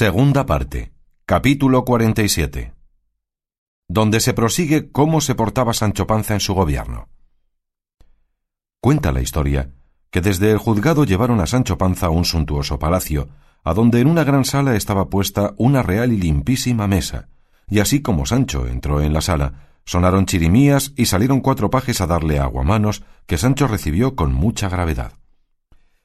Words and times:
Segunda 0.00 0.46
parte. 0.46 0.94
Capítulo 1.26 1.84
47. 1.84 2.72
Donde 3.86 4.20
se 4.20 4.32
prosigue 4.32 4.90
cómo 4.90 5.20
se 5.20 5.34
portaba 5.34 5.74
Sancho 5.74 6.06
Panza 6.06 6.32
en 6.32 6.40
su 6.40 6.54
gobierno. 6.54 7.10
Cuenta 8.80 9.12
la 9.12 9.20
historia 9.20 9.72
que 10.10 10.22
desde 10.22 10.52
el 10.52 10.56
juzgado 10.56 11.04
llevaron 11.04 11.38
a 11.40 11.46
Sancho 11.46 11.76
Panza 11.76 12.06
a 12.06 12.08
un 12.08 12.24
suntuoso 12.24 12.78
palacio, 12.78 13.28
a 13.62 13.74
donde 13.74 14.00
en 14.00 14.08
una 14.08 14.24
gran 14.24 14.46
sala 14.46 14.74
estaba 14.74 15.10
puesta 15.10 15.52
una 15.58 15.82
real 15.82 16.14
y 16.14 16.16
limpísima 16.16 16.86
mesa, 16.86 17.28
y 17.68 17.80
así 17.80 18.00
como 18.00 18.24
Sancho 18.24 18.66
entró 18.68 19.02
en 19.02 19.12
la 19.12 19.20
sala, 19.20 19.68
sonaron 19.84 20.24
chirimías 20.24 20.94
y 20.96 21.04
salieron 21.04 21.42
cuatro 21.42 21.68
pajes 21.68 22.00
a 22.00 22.06
darle 22.06 22.38
aguamanos 22.38 23.02
que 23.26 23.36
Sancho 23.36 23.66
recibió 23.66 24.16
con 24.16 24.32
mucha 24.32 24.70
gravedad. 24.70 25.12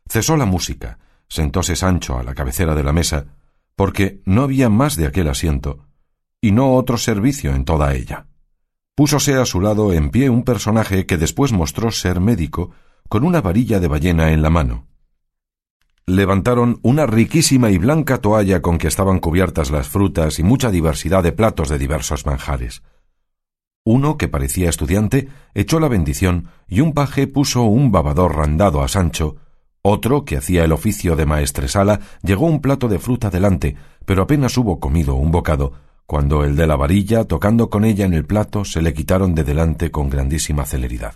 Cesó 0.05 0.35
la 0.35 0.45
música, 0.45 0.99
sentóse 1.29 1.77
Sancho 1.77 2.19
a 2.19 2.23
la 2.23 2.35
cabecera 2.35 2.75
de 2.75 2.83
la 2.83 2.91
mesa, 2.91 3.27
porque 3.75 4.21
no 4.25 4.43
había 4.43 4.69
más 4.69 4.95
de 4.95 5.07
aquel 5.07 5.27
asiento, 5.27 5.85
y 6.41 6.51
no 6.51 6.73
otro 6.73 6.97
servicio 6.97 7.53
en 7.53 7.65
toda 7.65 7.93
ella. 7.93 8.27
Púsose 8.95 9.35
a 9.35 9.45
su 9.45 9.59
lado 9.59 9.91
en 9.91 10.09
pie 10.09 10.29
un 10.29 10.43
personaje 10.43 11.05
que 11.05 11.17
después 11.17 11.51
mostró 11.51 11.91
ser 11.91 12.19
médico, 12.19 12.71
con 13.09 13.23
una 13.23 13.41
varilla 13.41 13.79
de 13.79 13.87
ballena 13.87 14.31
en 14.31 14.41
la 14.41 14.49
mano. 14.49 14.87
Levantaron 16.07 16.79
una 16.83 17.05
riquísima 17.05 17.71
y 17.71 17.77
blanca 17.77 18.19
toalla 18.19 18.61
con 18.61 18.77
que 18.77 18.87
estaban 18.87 19.19
cubiertas 19.19 19.71
las 19.71 19.89
frutas 19.89 20.39
y 20.39 20.43
mucha 20.43 20.69
diversidad 20.69 21.23
de 21.23 21.31
platos 21.31 21.67
de 21.67 21.79
diversos 21.79 22.25
manjares. 22.25 22.83
Uno, 23.83 24.17
que 24.17 24.27
parecía 24.27 24.69
estudiante, 24.69 25.29
echó 25.53 25.79
la 25.79 25.87
bendición 25.87 26.49
y 26.67 26.81
un 26.81 26.93
paje 26.93 27.27
puso 27.27 27.63
un 27.63 27.91
babador 27.91 28.35
randado 28.35 28.81
a 28.81 28.87
Sancho, 28.87 29.35
otro, 29.87 30.25
que 30.25 30.37
hacía 30.37 30.63
el 30.63 30.71
oficio 30.71 31.15
de 31.15 31.25
maestresala, 31.25 31.99
llegó 32.23 32.47
un 32.47 32.59
plato 32.59 32.87
de 32.87 32.97
fruta 32.97 33.29
delante, 33.29 33.75
pero 34.05 34.23
apenas 34.23 34.57
hubo 34.57 34.79
comido 34.79 35.15
un 35.15 35.31
bocado, 35.31 35.73
cuando 36.07 36.43
el 36.43 36.55
de 36.55 36.65
la 36.65 36.75
varilla, 36.75 37.25
tocando 37.25 37.69
con 37.69 37.85
ella 37.85 38.05
en 38.05 38.13
el 38.13 38.25
plato, 38.25 38.65
se 38.65 38.81
le 38.81 38.93
quitaron 38.93 39.35
de 39.35 39.43
delante 39.43 39.91
con 39.91 40.09
grandísima 40.09 40.65
celeridad. 40.65 41.15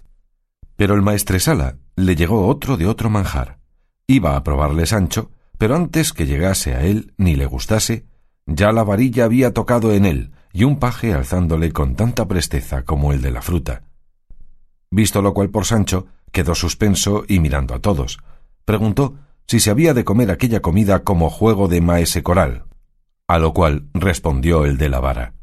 Pero 0.75 0.93
el 0.93 1.01
maestresala 1.01 1.77
le 1.95 2.15
llegó 2.15 2.47
otro 2.47 2.77
de 2.77 2.85
otro 2.85 3.09
manjar. 3.09 3.59
Iba 4.05 4.35
a 4.35 4.43
probarle 4.43 4.85
Sancho, 4.85 5.31
pero 5.57 5.75
antes 5.75 6.13
que 6.13 6.25
llegase 6.25 6.75
a 6.75 6.83
él 6.83 7.13
ni 7.17 7.35
le 7.35 7.47
gustase, 7.47 8.05
ya 8.45 8.71
la 8.71 8.83
varilla 8.83 9.25
había 9.25 9.53
tocado 9.53 9.93
en 9.93 10.05
él, 10.05 10.31
y 10.53 10.63
un 10.63 10.77
paje 10.77 11.13
alzándole 11.13 11.71
con 11.71 11.95
tanta 11.95 12.27
presteza 12.27 12.83
como 12.83 13.13
el 13.13 13.21
de 13.21 13.31
la 13.31 13.41
fruta. 13.41 13.83
Visto 14.91 15.21
lo 15.21 15.33
cual 15.33 15.49
por 15.49 15.65
Sancho, 15.65 16.07
quedó 16.31 16.55
suspenso 16.55 17.23
y 17.27 17.39
mirando 17.39 17.75
a 17.75 17.79
todos, 17.79 18.19
preguntó 18.65 19.15
si 19.47 19.59
se 19.59 19.71
había 19.71 19.93
de 19.93 20.03
comer 20.03 20.31
aquella 20.31 20.61
comida 20.61 21.03
como 21.03 21.29
juego 21.29 21.67
de 21.67 21.81
maese 21.81 22.23
coral, 22.23 22.65
a 23.27 23.39
lo 23.39 23.53
cual 23.53 23.89
respondió 23.93 24.65
el 24.65 24.77
de 24.77 24.89
la 24.89 24.99
vara. 24.99 25.33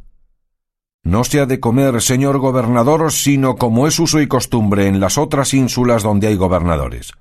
No 1.07 1.23
se 1.23 1.39
ha 1.39 1.47
de 1.47 1.61
comer, 1.61 2.03
señor 2.03 2.39
gobernador, 2.39 3.13
sino 3.13 3.55
como 3.55 3.87
es 3.87 4.01
uso 4.01 4.21
y 4.21 4.27
costumbre 4.27 4.89
en 4.89 4.99
las 4.99 5.19
otras 5.19 5.55
ínsulas 5.55 6.03
donde 6.03 6.27
hay 6.27 6.35
gobernadores. 6.35 7.13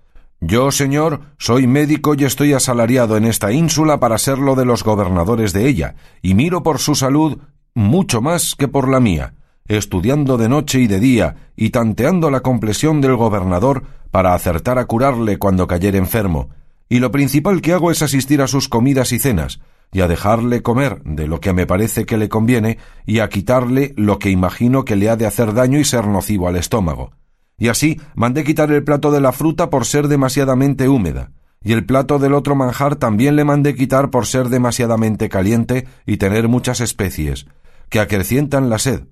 Yo, 0.41 0.71
señor, 0.71 1.21
soy 1.37 1.67
médico 1.67 2.15
y 2.15 2.23
estoy 2.23 2.53
asalariado 2.53 3.15
en 3.15 3.25
esta 3.25 3.51
ínsula 3.51 3.99
para 3.99 4.17
ser 4.17 4.39
lo 4.39 4.55
de 4.55 4.65
los 4.65 4.83
gobernadores 4.83 5.53
de 5.53 5.67
ella, 5.67 5.93
y 6.23 6.33
miro 6.33 6.63
por 6.63 6.79
su 6.79 6.95
salud 6.95 7.37
mucho 7.75 8.21
más 8.21 8.55
que 8.55 8.67
por 8.67 8.89
la 8.89 8.99
mía, 8.99 9.34
estudiando 9.67 10.37
de 10.37 10.49
noche 10.49 10.79
y 10.79 10.87
de 10.87 10.99
día, 10.99 11.35
y 11.55 11.71
tanteando 11.71 12.29
la 12.29 12.41
complexión 12.41 13.01
del 13.01 13.15
gobernador 13.15 13.83
para 14.11 14.33
acertar 14.33 14.77
a 14.77 14.85
curarle 14.85 15.37
cuando 15.37 15.67
cayere 15.67 15.97
enfermo, 15.97 16.49
y 16.87 16.99
lo 16.99 17.11
principal 17.11 17.61
que 17.61 17.73
hago 17.73 17.91
es 17.91 18.01
asistir 18.01 18.41
a 18.41 18.47
sus 18.47 18.69
comidas 18.69 19.11
y 19.11 19.19
cenas, 19.19 19.59
y 19.91 20.01
a 20.01 20.07
dejarle 20.07 20.61
comer 20.61 21.01
de 21.03 21.27
lo 21.27 21.39
que 21.39 21.53
me 21.53 21.65
parece 21.65 22.05
que 22.05 22.17
le 22.17 22.29
conviene, 22.29 22.77
y 23.05 23.19
a 23.19 23.29
quitarle 23.29 23.93
lo 23.97 24.19
que 24.19 24.29
imagino 24.29 24.85
que 24.85 24.95
le 24.95 25.09
ha 25.09 25.15
de 25.15 25.25
hacer 25.25 25.53
daño 25.53 25.79
y 25.79 25.85
ser 25.85 26.07
nocivo 26.07 26.47
al 26.47 26.57
estómago. 26.57 27.11
Y 27.57 27.69
así 27.69 27.99
mandé 28.13 28.43
quitar 28.43 28.71
el 28.71 28.83
plato 28.83 29.11
de 29.11 29.21
la 29.21 29.31
fruta 29.31 29.69
por 29.69 29.85
ser 29.85 30.07
demasiadamente 30.07 30.89
húmeda, 30.89 31.31
y 31.63 31.71
el 31.73 31.85
plato 31.85 32.19
del 32.19 32.33
otro 32.33 32.55
manjar 32.55 32.97
también 32.97 33.35
le 33.35 33.43
mandé 33.43 33.73
quitar 33.73 34.11
por 34.11 34.27
ser 34.27 34.49
demasiadamente 34.49 35.29
caliente 35.29 35.87
y 36.05 36.17
tener 36.17 36.47
muchas 36.47 36.79
especies, 36.79 37.47
que 37.89 37.99
acrecientan 37.99 38.69
la 38.69 38.77
sed, 38.77 39.05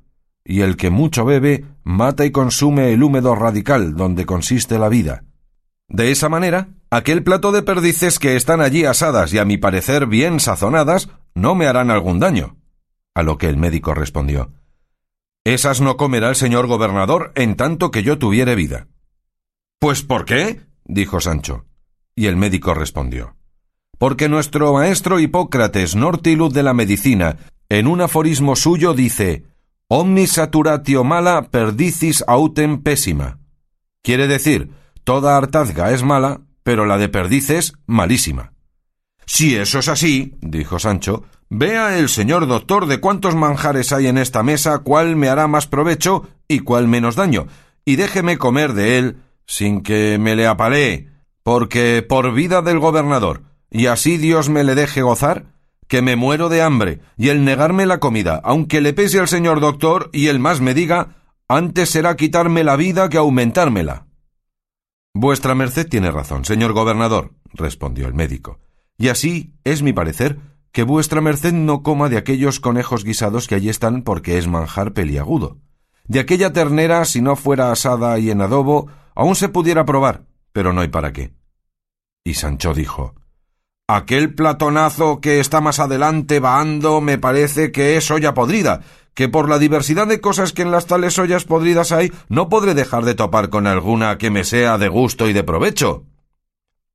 y 0.45 0.61
el 0.61 0.77
que 0.77 0.89
mucho 0.89 1.25
bebe 1.25 1.65
mata 1.83 2.25
y 2.25 2.31
consume 2.31 2.93
el 2.93 3.03
húmedo 3.03 3.35
radical 3.35 3.95
donde 3.95 4.25
consiste 4.25 4.77
la 4.77 4.89
vida. 4.89 5.23
De 5.87 6.11
esa 6.11 6.29
manera, 6.29 6.69
aquel 6.89 7.23
plato 7.23 7.51
de 7.51 7.63
perdices 7.63 8.19
que 8.19 8.35
están 8.35 8.61
allí 8.61 8.85
asadas 8.85 9.33
y 9.33 9.37
a 9.37 9.45
mi 9.45 9.57
parecer 9.57 10.07
bien 10.07 10.39
sazonadas 10.39 11.09
no 11.35 11.55
me 11.55 11.67
harán 11.67 11.91
algún 11.91 12.19
daño. 12.19 12.57
A 13.15 13.23
lo 13.23 13.37
que 13.37 13.47
el 13.47 13.57
médico 13.57 13.93
respondió 13.93 14.51
Esas 15.43 15.81
no 15.81 15.97
comerá 15.97 16.29
el 16.29 16.35
señor 16.35 16.67
gobernador 16.67 17.31
en 17.35 17.55
tanto 17.55 17.91
que 17.91 18.03
yo 18.03 18.17
tuviere 18.17 18.55
vida. 18.55 18.87
Pues 19.79 20.01
¿por 20.01 20.25
qué? 20.25 20.61
dijo 20.85 21.19
Sancho. 21.21 21.65
Y 22.15 22.27
el 22.27 22.37
médico 22.37 22.73
respondió 22.73 23.35
Porque 23.97 24.29
nuestro 24.29 24.73
maestro 24.73 25.19
Hipócrates, 25.19 25.95
norte 25.95 26.31
y 26.31 26.35
luz 26.35 26.53
de 26.53 26.63
la 26.63 26.73
medicina, 26.73 27.37
en 27.69 27.87
un 27.87 28.01
aforismo 28.01 28.55
suyo 28.55 28.93
dice 28.93 29.43
Omnis 29.95 30.31
saturatio 30.31 31.03
mala 31.03 31.51
perdicis 31.51 32.23
autem 32.25 32.81
pésima. 32.81 33.37
Quiere 34.01 34.25
decir, 34.27 34.71
toda 35.03 35.37
hartazga 35.37 35.91
es 35.91 36.01
mala, 36.01 36.41
pero 36.63 36.87
la 36.87 36.97
de 36.97 37.09
perdices 37.09 37.73
malísima. 37.85 38.53
Si 39.27 39.55
eso 39.55 39.77
es 39.77 39.89
así, 39.89 40.33
dijo 40.41 40.79
Sancho, 40.79 41.25
vea 41.47 41.99
el 41.99 42.09
señor 42.09 42.47
doctor 42.47 42.87
de 42.87 42.99
cuántos 42.99 43.35
manjares 43.35 43.93
hay 43.93 44.07
en 44.07 44.17
esta 44.17 44.41
mesa, 44.41 44.79
cuál 44.79 45.15
me 45.15 45.29
hará 45.29 45.45
más 45.45 45.67
provecho 45.67 46.27
y 46.47 46.61
cuál 46.61 46.87
menos 46.87 47.15
daño, 47.15 47.45
y 47.85 47.95
déjeme 47.95 48.39
comer 48.39 48.73
de 48.73 48.97
él 48.97 49.17
sin 49.45 49.83
que 49.83 50.17
me 50.19 50.35
le 50.35 50.47
apalee, 50.47 51.11
porque 51.43 52.01
por 52.01 52.33
vida 52.33 52.63
del 52.63 52.79
gobernador, 52.79 53.43
y 53.69 53.85
así 53.85 54.17
Dios 54.17 54.49
me 54.49 54.63
le 54.63 54.73
deje 54.73 55.03
gozar, 55.03 55.53
que 55.87 56.01
me 56.01 56.15
muero 56.15 56.49
de 56.49 56.61
hambre, 56.61 57.01
y 57.17 57.29
el 57.29 57.43
negarme 57.45 57.85
la 57.85 57.99
comida, 57.99 58.41
aunque 58.43 58.81
le 58.81 58.93
pese 58.93 59.19
al 59.19 59.27
señor 59.27 59.59
doctor 59.59 60.09
y 60.13 60.27
el 60.27 60.39
más 60.39 60.61
me 60.61 60.73
diga, 60.73 61.15
antes 61.47 61.89
será 61.89 62.15
quitarme 62.15 62.63
la 62.63 62.75
vida 62.75 63.09
que 63.09 63.17
aumentármela. 63.17 64.07
Vuestra 65.13 65.55
merced 65.55 65.87
tiene 65.87 66.11
razón, 66.11 66.45
señor 66.45 66.73
gobernador, 66.73 67.33
respondió 67.53 68.07
el 68.07 68.13
médico, 68.13 68.59
y 68.97 69.09
así 69.09 69.53
es 69.63 69.83
mi 69.83 69.93
parecer 69.93 70.39
que 70.71 70.83
vuestra 70.83 71.21
merced 71.21 71.53
no 71.53 71.83
coma 71.83 72.09
de 72.09 72.17
aquellos 72.17 72.59
conejos 72.59 73.03
guisados 73.03 73.47
que 73.47 73.55
allí 73.55 73.69
están 73.69 74.01
porque 74.01 74.39
es 74.39 74.47
manjar 74.47 74.93
peliagudo. 74.93 75.59
De 76.05 76.19
aquella 76.19 76.51
ternera, 76.51 77.05
si 77.05 77.21
no 77.21 77.35
fuera 77.35 77.71
asada 77.71 78.17
y 78.17 78.31
en 78.31 78.41
adobo, 78.41 78.87
aún 79.13 79.35
se 79.35 79.49
pudiera 79.49 79.85
probar, 79.85 80.25
pero 80.51 80.73
no 80.73 80.81
hay 80.81 80.87
para 80.87 81.13
qué. 81.13 81.35
Y 82.23 82.33
Sancho 82.33 82.73
dijo 82.73 83.13
Aquel 83.87 84.33
platonazo 84.33 85.19
que 85.19 85.41
está 85.41 85.59
más 85.59 85.79
adelante 85.79 86.39
vaando 86.39 87.01
me 87.01 87.17
parece 87.17 87.73
que 87.73 87.97
es 87.97 88.09
olla 88.11 88.33
podrida, 88.33 88.79
que 89.13 89.27
por 89.27 89.49
la 89.49 89.59
diversidad 89.59 90.07
de 90.07 90.21
cosas 90.21 90.53
que 90.53 90.61
en 90.61 90.71
las 90.71 90.85
tales 90.85 91.19
ollas 91.19 91.43
podridas 91.43 91.91
hay, 91.91 92.11
no 92.29 92.47
podré 92.47 92.75
dejar 92.75 93.03
de 93.03 93.13
topar 93.13 93.49
con 93.49 93.67
alguna 93.67 94.17
que 94.17 94.29
me 94.29 94.45
sea 94.45 94.77
de 94.77 94.87
gusto 94.87 95.27
y 95.27 95.33
de 95.33 95.43
provecho. 95.43 96.05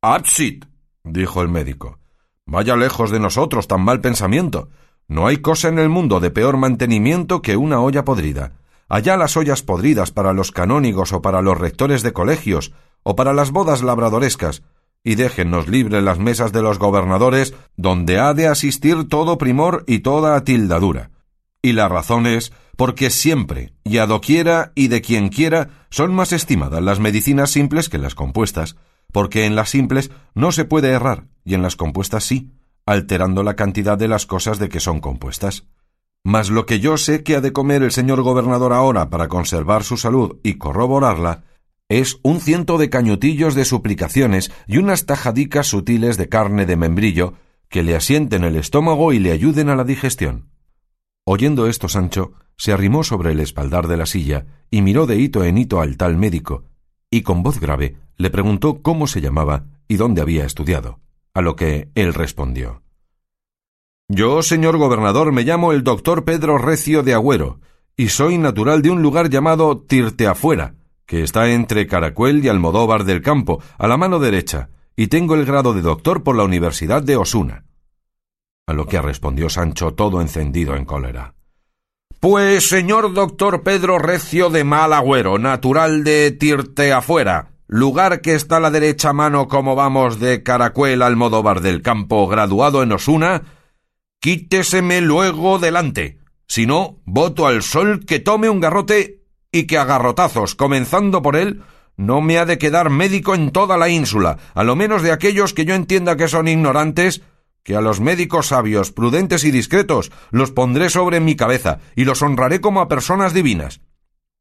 Absit, 0.00 0.64
dijo 1.04 1.42
el 1.42 1.48
médico. 1.48 1.98
Vaya 2.46 2.74
lejos 2.74 3.10
de 3.10 3.20
nosotros 3.20 3.68
tan 3.68 3.82
mal 3.82 4.00
pensamiento. 4.00 4.70
No 5.08 5.26
hay 5.26 5.38
cosa 5.38 5.68
en 5.68 5.78
el 5.78 5.90
mundo 5.90 6.20
de 6.20 6.30
peor 6.30 6.56
mantenimiento 6.56 7.42
que 7.42 7.58
una 7.58 7.80
olla 7.80 8.06
podrida. 8.06 8.54
Allá 8.88 9.18
las 9.18 9.36
ollas 9.36 9.62
podridas 9.62 10.10
para 10.10 10.32
los 10.32 10.52
canónigos 10.52 11.12
o 11.12 11.20
para 11.20 11.42
los 11.42 11.58
rectores 11.58 12.02
de 12.02 12.14
colegios, 12.14 12.72
o 13.02 13.14
para 13.14 13.34
las 13.34 13.50
bodas 13.50 13.82
labradorescas, 13.82 14.62
y 15.04 15.14
déjennos 15.14 15.68
libre 15.68 16.02
las 16.02 16.18
mesas 16.18 16.52
de 16.52 16.62
los 16.62 16.78
gobernadores, 16.78 17.54
donde 17.76 18.18
ha 18.18 18.34
de 18.34 18.46
asistir 18.46 19.08
todo 19.08 19.38
primor 19.38 19.84
y 19.86 20.00
toda 20.00 20.36
atildadura. 20.36 21.10
Y 21.62 21.72
la 21.72 21.88
razón 21.88 22.26
es 22.26 22.52
porque 22.76 23.10
siempre, 23.10 23.72
y 23.84 23.98
a 23.98 24.06
doquiera 24.06 24.72
y 24.74 24.88
de 24.88 25.00
quien 25.00 25.30
quiera, 25.30 25.86
son 25.90 26.14
más 26.14 26.32
estimadas 26.32 26.82
las 26.82 27.00
medicinas 27.00 27.50
simples 27.50 27.88
que 27.88 27.98
las 27.98 28.14
compuestas, 28.14 28.76
porque 29.12 29.46
en 29.46 29.56
las 29.56 29.70
simples 29.70 30.10
no 30.34 30.52
se 30.52 30.64
puede 30.64 30.90
errar, 30.90 31.26
y 31.44 31.54
en 31.54 31.62
las 31.62 31.74
compuestas 31.74 32.24
sí, 32.24 32.52
alterando 32.86 33.42
la 33.42 33.56
cantidad 33.56 33.98
de 33.98 34.08
las 34.08 34.26
cosas 34.26 34.58
de 34.58 34.68
que 34.68 34.80
son 34.80 35.00
compuestas. 35.00 35.66
Mas 36.24 36.50
lo 36.50 36.66
que 36.66 36.80
yo 36.80 36.96
sé 36.96 37.22
que 37.22 37.36
ha 37.36 37.40
de 37.40 37.52
comer 37.52 37.82
el 37.82 37.92
señor 37.92 38.22
gobernador 38.22 38.72
ahora 38.72 39.10
para 39.10 39.28
conservar 39.28 39.84
su 39.84 39.96
salud 39.96 40.38
y 40.42 40.54
corroborarla, 40.54 41.44
es 41.88 42.18
un 42.22 42.40
ciento 42.40 42.76
de 42.76 42.90
cañutillos 42.90 43.54
de 43.54 43.64
suplicaciones 43.64 44.52
y 44.66 44.76
unas 44.76 45.06
tajadicas 45.06 45.68
sutiles 45.68 46.18
de 46.18 46.28
carne 46.28 46.66
de 46.66 46.76
membrillo 46.76 47.34
que 47.68 47.82
le 47.82 47.96
asienten 47.96 48.44
el 48.44 48.56
estómago 48.56 49.12
y 49.12 49.18
le 49.18 49.32
ayuden 49.32 49.70
a 49.70 49.76
la 49.76 49.84
digestión. 49.84 50.50
Oyendo 51.24 51.66
esto, 51.66 51.88
Sancho 51.88 52.32
se 52.56 52.72
arrimó 52.72 53.04
sobre 53.04 53.32
el 53.32 53.40
espaldar 53.40 53.86
de 53.88 53.96
la 53.96 54.06
silla 54.06 54.46
y 54.70 54.82
miró 54.82 55.06
de 55.06 55.16
hito 55.16 55.44
en 55.44 55.56
hito 55.58 55.80
al 55.80 55.96
tal 55.96 56.16
médico, 56.16 56.64
y 57.10 57.22
con 57.22 57.42
voz 57.42 57.60
grave 57.60 57.96
le 58.16 58.30
preguntó 58.30 58.82
cómo 58.82 59.06
se 59.06 59.20
llamaba 59.20 59.66
y 59.86 59.96
dónde 59.96 60.20
había 60.20 60.44
estudiado, 60.44 61.00
a 61.32 61.40
lo 61.40 61.56
que 61.56 61.90
él 61.94 62.12
respondió 62.12 62.82
Yo, 64.08 64.42
señor 64.42 64.76
gobernador, 64.76 65.32
me 65.32 65.44
llamo 65.44 65.72
el 65.72 65.84
doctor 65.84 66.24
Pedro 66.24 66.58
Recio 66.58 67.02
de 67.02 67.14
Agüero, 67.14 67.60
y 67.96 68.08
soy 68.08 68.36
natural 68.36 68.82
de 68.82 68.90
un 68.90 69.02
lugar 69.02 69.30
llamado 69.30 69.78
Tirteafuera, 69.78 70.74
que 71.08 71.22
está 71.22 71.48
entre 71.48 71.86
Caracuel 71.86 72.44
y 72.44 72.48
Almodóvar 72.48 73.04
del 73.04 73.22
Campo, 73.22 73.62
a 73.78 73.88
la 73.88 73.96
mano 73.96 74.18
derecha, 74.18 74.68
y 74.94 75.06
tengo 75.06 75.34
el 75.36 75.46
grado 75.46 75.72
de 75.72 75.80
doctor 75.80 76.22
por 76.22 76.36
la 76.36 76.44
Universidad 76.44 77.02
de 77.02 77.16
Osuna. 77.16 77.64
A 78.66 78.74
lo 78.74 78.84
que 78.84 79.00
respondió 79.00 79.48
Sancho 79.48 79.94
todo 79.94 80.20
encendido 80.20 80.76
en 80.76 80.84
cólera. 80.84 81.34
Pues, 82.20 82.68
señor 82.68 83.14
doctor 83.14 83.62
Pedro 83.62 83.98
Recio 83.98 84.50
de 84.50 84.64
Malagüero, 84.64 85.38
natural 85.38 86.04
de 86.04 86.30
Tirteafuera, 86.30 87.52
lugar 87.66 88.20
que 88.20 88.34
está 88.34 88.58
a 88.58 88.60
la 88.60 88.70
derecha 88.70 89.14
mano 89.14 89.48
como 89.48 89.74
vamos 89.74 90.20
de 90.20 90.42
Caracuel 90.42 91.00
al 91.00 91.16
Modóvar 91.16 91.62
del 91.62 91.80
Campo, 91.80 92.28
graduado 92.28 92.82
en 92.82 92.92
Osuna, 92.92 93.44
quíteseme 94.20 95.00
luego 95.00 95.58
delante. 95.58 96.18
Si 96.46 96.66
no, 96.66 97.00
voto 97.06 97.46
al 97.46 97.62
sol 97.62 98.04
que 98.04 98.20
tome 98.20 98.50
un 98.50 98.60
garrote 98.60 99.17
y 99.52 99.66
que 99.66 99.78
a 99.78 99.84
garrotazos, 99.84 100.54
comenzando 100.54 101.22
por 101.22 101.36
él, 101.36 101.62
no 101.96 102.20
me 102.20 102.38
ha 102.38 102.46
de 102.46 102.58
quedar 102.58 102.90
médico 102.90 103.34
en 103.34 103.50
toda 103.50 103.76
la 103.76 103.88
ínsula, 103.88 104.38
a 104.54 104.64
lo 104.64 104.76
menos 104.76 105.02
de 105.02 105.12
aquellos 105.12 105.52
que 105.52 105.64
yo 105.64 105.74
entienda 105.74 106.16
que 106.16 106.28
son 106.28 106.46
ignorantes, 106.48 107.22
que 107.64 107.76
a 107.76 107.80
los 107.80 108.00
médicos 108.00 108.46
sabios, 108.46 108.92
prudentes 108.92 109.44
y 109.44 109.50
discretos 109.50 110.12
los 110.30 110.52
pondré 110.52 110.90
sobre 110.90 111.20
mi 111.20 111.36
cabeza 111.36 111.80
y 111.96 112.04
los 112.04 112.22
honraré 112.22 112.60
como 112.60 112.80
a 112.80 112.88
personas 112.88 113.34
divinas. 113.34 113.80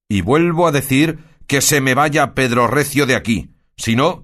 Y 0.08 0.22
vuelvo 0.22 0.68
a 0.68 0.72
decir 0.72 1.20
que 1.48 1.62
se 1.62 1.82
me 1.82 1.94
vaya 1.94 2.34
Pedro 2.34 2.68
Recio 2.68 3.06
de 3.06 3.16
aquí. 3.16 3.50
Si 3.76 3.96
no, 3.96 4.24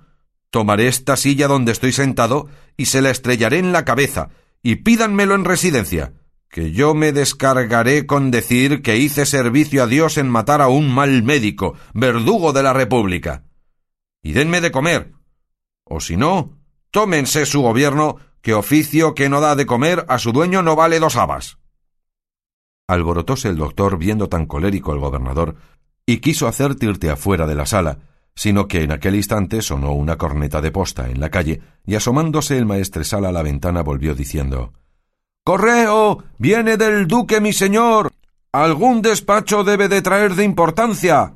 tomaré 0.51 0.87
esta 0.87 1.17
silla 1.17 1.47
donde 1.47 1.71
estoy 1.71 1.91
sentado 1.91 2.47
y 2.77 2.85
se 2.85 3.01
la 3.01 3.09
estrellaré 3.09 3.57
en 3.57 3.71
la 3.71 3.83
cabeza, 3.83 4.29
y 4.61 4.77
pídanmelo 4.77 5.35
en 5.35 5.45
residencia, 5.45 6.13
que 6.53 6.71
yo 6.71 6.93
me 6.93 7.11
descargaré 7.11 8.05
con 8.05 8.29
decir 8.29 8.83
que 8.83 8.97
hice 8.97 9.25
servicio 9.25 9.81
a 9.81 9.87
Dios 9.87 10.19
en 10.19 10.29
matar 10.29 10.61
a 10.61 10.67
un 10.67 10.93
mal 10.93 11.23
médico, 11.23 11.73
verdugo 11.95 12.53
de 12.53 12.61
la 12.61 12.73
República. 12.73 13.45
Y 14.21 14.33
denme 14.33 14.61
de 14.61 14.71
comer. 14.71 15.13
O 15.83 15.99
si 15.99 16.15
no, 16.15 16.59
tómense 16.91 17.47
su 17.47 17.63
gobierno, 17.63 18.17
que 18.43 18.53
oficio 18.53 19.15
que 19.15 19.29
no 19.29 19.41
da 19.41 19.55
de 19.55 19.65
comer 19.65 20.05
a 20.09 20.19
su 20.19 20.31
dueño 20.31 20.61
no 20.61 20.75
vale 20.75 20.99
dos 20.99 21.15
habas. 21.15 21.57
Alborotóse 22.87 23.49
el 23.49 23.57
doctor 23.57 23.97
viendo 23.97 24.29
tan 24.29 24.45
colérico 24.45 24.91
al 24.91 24.99
gobernador 24.99 25.55
y 26.05 26.17
quiso 26.17 26.47
hacer 26.47 26.75
tirte 26.75 27.09
afuera 27.09 27.47
de 27.47 27.55
la 27.55 27.65
sala, 27.65 27.97
sino 28.35 28.67
que 28.67 28.83
en 28.83 28.91
aquel 28.91 29.15
instante 29.15 29.63
sonó 29.63 29.93
una 29.93 30.19
corneta 30.19 30.61
de 30.61 30.69
posta 30.69 31.09
en 31.09 31.19
la 31.19 31.31
calle, 31.31 31.61
y 31.83 31.95
asomándose 31.95 32.59
el 32.59 32.67
maestresala 32.67 33.29
a 33.29 33.31
la 33.31 33.41
ventana 33.41 33.81
volvió 33.81 34.13
diciendo 34.13 34.71
Correo. 35.43 36.23
viene 36.37 36.77
del 36.77 37.07
duque 37.07 37.41
mi 37.41 37.53
señor. 37.53 38.11
algún 38.51 39.01
despacho 39.01 39.63
debe 39.63 39.89
de 39.89 40.01
traer 40.01 40.35
de 40.35 40.43
importancia. 40.43 41.35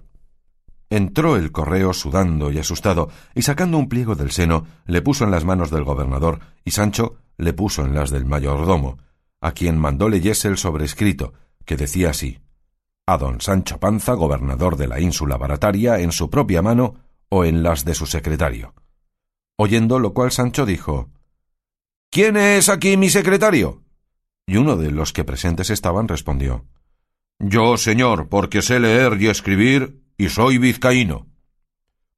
Entró 0.90 1.36
el 1.36 1.52
correo 1.52 1.94
sudando 1.94 2.52
y 2.52 2.60
asustado, 2.60 3.10
y 3.36 3.42
sacando 3.42 3.78
un 3.78 3.90
pliego 3.90 4.16
del 4.16 4.32
seno, 4.32 4.66
le 4.86 5.02
puso 5.02 5.26
en 5.26 5.32
las 5.32 5.44
manos 5.44 5.72
del 5.72 5.84
gobernador, 5.84 6.40
y 6.64 6.72
Sancho 6.72 7.18
le 7.38 7.54
puso 7.54 7.84
en 7.84 7.94
las 7.94 8.10
del 8.10 8.26
mayordomo, 8.26 8.98
a 9.42 9.52
quien 9.52 9.78
mandó 9.78 10.08
leyese 10.08 10.48
el 10.48 10.58
sobrescrito, 10.58 11.34
que 11.66 11.76
decía 11.76 12.12
así 12.12 12.40
a 13.08 13.18
don 13.18 13.40
Sancho 13.40 13.80
Panza, 13.80 14.14
gobernador 14.14 14.76
de 14.76 14.88
la 14.88 15.00
ínsula 15.00 15.38
barataria, 15.38 16.00
en 16.00 16.12
su 16.12 16.30
propia 16.30 16.62
mano 16.62 16.96
o 17.30 17.46
en 17.46 17.64
las 17.64 17.86
de 17.86 17.96
su 17.96 18.06
secretario. 18.06 18.74
Oyendo 19.58 19.98
lo 19.98 20.14
cual 20.14 20.32
Sancho 20.32 20.66
dijo 20.66 21.10
¿Quién 22.12 22.36
es 22.36 22.68
aquí 22.68 22.98
mi 22.98 23.10
secretario? 23.10 23.82
Y 24.48 24.58
uno 24.58 24.78
de 24.78 24.92
los 24.92 25.12
que 25.12 25.26
presentes 25.26 25.70
estaban 25.70 26.08
respondió 26.08 26.66
Yo, 27.38 27.78
señor, 27.78 28.30
porque 28.30 28.62
sé 28.62 28.80
leer 28.80 29.22
y 29.22 29.28
escribir, 29.28 30.02
y 30.18 30.30
soy 30.30 30.58
vizcaíno. 30.58 31.28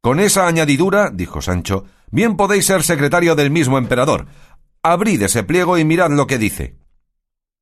Con 0.01 0.19
esa 0.19 0.47
añadidura, 0.47 1.09
dijo 1.09 1.41
Sancho, 1.41 1.85
bien 2.11 2.37
podéis 2.37 2.67
ser 2.67 2.83
secretario 2.83 3.35
del 3.35 3.51
mismo 3.51 3.77
emperador. 3.77 4.27
Abrid 4.83 5.23
ese 5.23 5.43
pliego 5.43 5.77
y 5.77 5.83
mirad 5.83 6.11
lo 6.11 6.27
que 6.27 6.37
dice. 6.37 6.77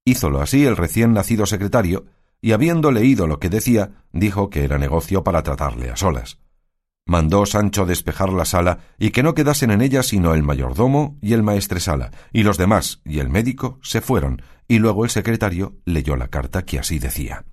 Hízolo 0.05 0.41
así 0.41 0.65
el 0.65 0.77
recién 0.77 1.13
nacido 1.13 1.45
secretario, 1.45 2.05
y 2.41 2.51
habiendo 2.51 2.91
leído 2.91 3.25
lo 3.25 3.39
que 3.39 3.49
decía, 3.49 4.03
dijo 4.11 4.49
que 4.49 4.63
era 4.63 4.77
negocio 4.77 5.23
para 5.23 5.41
tratarle 5.41 5.89
a 5.89 5.95
solas. 5.95 6.39
Mandó 7.07 7.45
Sancho 7.45 7.85
despejar 7.85 8.31
la 8.31 8.45
sala 8.45 8.79
y 8.99 9.11
que 9.11 9.23
no 9.23 9.33
quedasen 9.33 9.71
en 9.71 9.81
ella 9.81 10.03
sino 10.03 10.33
el 10.33 10.43
mayordomo 10.43 11.17
y 11.21 11.33
el 11.33 11.41
maestresala, 11.41 12.11
y 12.31 12.43
los 12.43 12.57
demás 12.57 13.01
y 13.05 13.19
el 13.19 13.29
médico 13.29 13.79
se 13.81 14.01
fueron, 14.01 14.41
y 14.67 14.79
luego 14.79 15.05
el 15.05 15.09
secretario 15.09 15.77
leyó 15.85 16.15
la 16.17 16.27
carta 16.27 16.63
que 16.63 16.79
así 16.79 16.99
decía. 16.99 17.45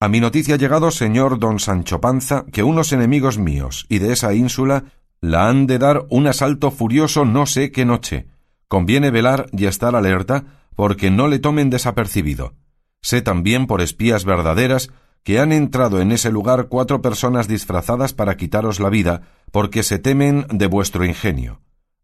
A 0.00 0.08
mi 0.08 0.20
noticia 0.20 0.56
ha 0.56 0.58
llegado, 0.58 0.90
señor 0.90 1.38
don 1.38 1.58
Sancho 1.58 2.00
Panza, 2.00 2.44
que 2.52 2.62
unos 2.62 2.92
enemigos 2.92 3.38
míos 3.38 3.86
y 3.88 3.98
de 3.98 4.12
esa 4.12 4.34
ínsula 4.34 4.84
la 5.20 5.48
han 5.48 5.66
de 5.66 5.78
dar 5.78 6.04
un 6.10 6.26
asalto 6.26 6.70
furioso 6.70 7.24
no 7.24 7.46
sé 7.46 7.72
qué 7.72 7.86
noche. 7.86 8.28
Conviene 8.68 9.10
velar 9.10 9.46
y 9.52 9.64
estar 9.64 9.96
alerta 9.96 10.44
porque 10.76 11.10
no 11.10 11.28
le 11.28 11.38
tomen 11.38 11.70
desapercibido 11.70 12.52
Sé 13.04 13.20
también 13.20 13.66
por 13.66 13.82
espías 13.82 14.24
verdaderas 14.24 14.90
que 15.24 15.40
han 15.40 15.52
entrado 15.52 16.00
en 16.00 16.12
ese 16.12 16.30
lugar 16.30 16.68
cuatro 16.68 17.02
personas 17.02 17.48
disfrazadas 17.48 18.12
para 18.12 18.36
quitaros 18.36 18.78
la 18.78 18.90
vida, 18.90 19.22
porque 19.50 19.82
se 19.82 19.98
temen 19.98 20.46
de 20.50 20.66
vuestro 20.66 21.04
ingenio. 21.04 21.62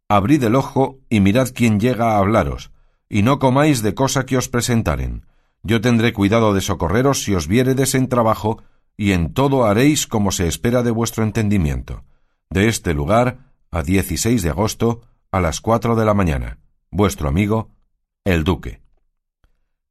Abrid 0.09 0.43
el 0.43 0.57
ojo 0.57 0.99
y 1.09 1.21
mirad 1.21 1.51
quién 1.55 1.79
llega 1.79 2.13
a 2.13 2.19
hablaros, 2.19 2.73
y 3.09 3.23
no 3.23 3.39
comáis 3.39 3.83
de 3.83 3.95
cosa 3.95 4.25
que 4.25 4.39
os 4.39 4.49
presentaren. 4.49 5.27
Yo 5.63 5.83
tendré 5.83 6.15
cuidado 6.15 6.55
de 6.55 6.63
socorreros 6.63 7.23
si 7.23 7.35
os 7.35 7.47
viéredes 7.47 7.95
en 7.95 8.09
trabajo, 8.09 8.63
y 8.97 9.13
en 9.13 9.35
todo 9.35 9.67
haréis 9.67 10.07
como 10.07 10.33
se 10.33 10.49
espera 10.49 10.83
de 10.83 10.91
vuestro 10.91 11.23
entendimiento. 11.23 12.05
De 12.49 12.69
este 12.69 12.95
lugar, 12.95 13.53
a 13.71 13.83
16 13.83 14.43
de 14.43 14.51
agosto, 14.51 15.03
a 15.31 15.41
las 15.41 15.61
cuatro 15.61 15.95
de 15.95 16.05
la 16.07 16.15
mañana. 16.15 16.59
Vuestro 16.91 17.29
amigo, 17.29 17.71
el 18.25 18.45
Duque. 18.45 18.81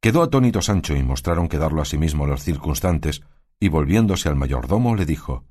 Quedó 0.01 0.24
atónito 0.24 0.62
Sancho 0.62 0.96
y 0.96 1.04
mostraron 1.04 1.50
quedarlo 1.50 1.81
asimismo 1.81 2.25
los 2.25 2.44
circunstantes, 2.44 3.22
y 3.60 3.68
volviéndose 3.68 4.30
al 4.30 4.36
mayordomo 4.38 4.96
le 4.96 5.06
dijo 5.06 5.44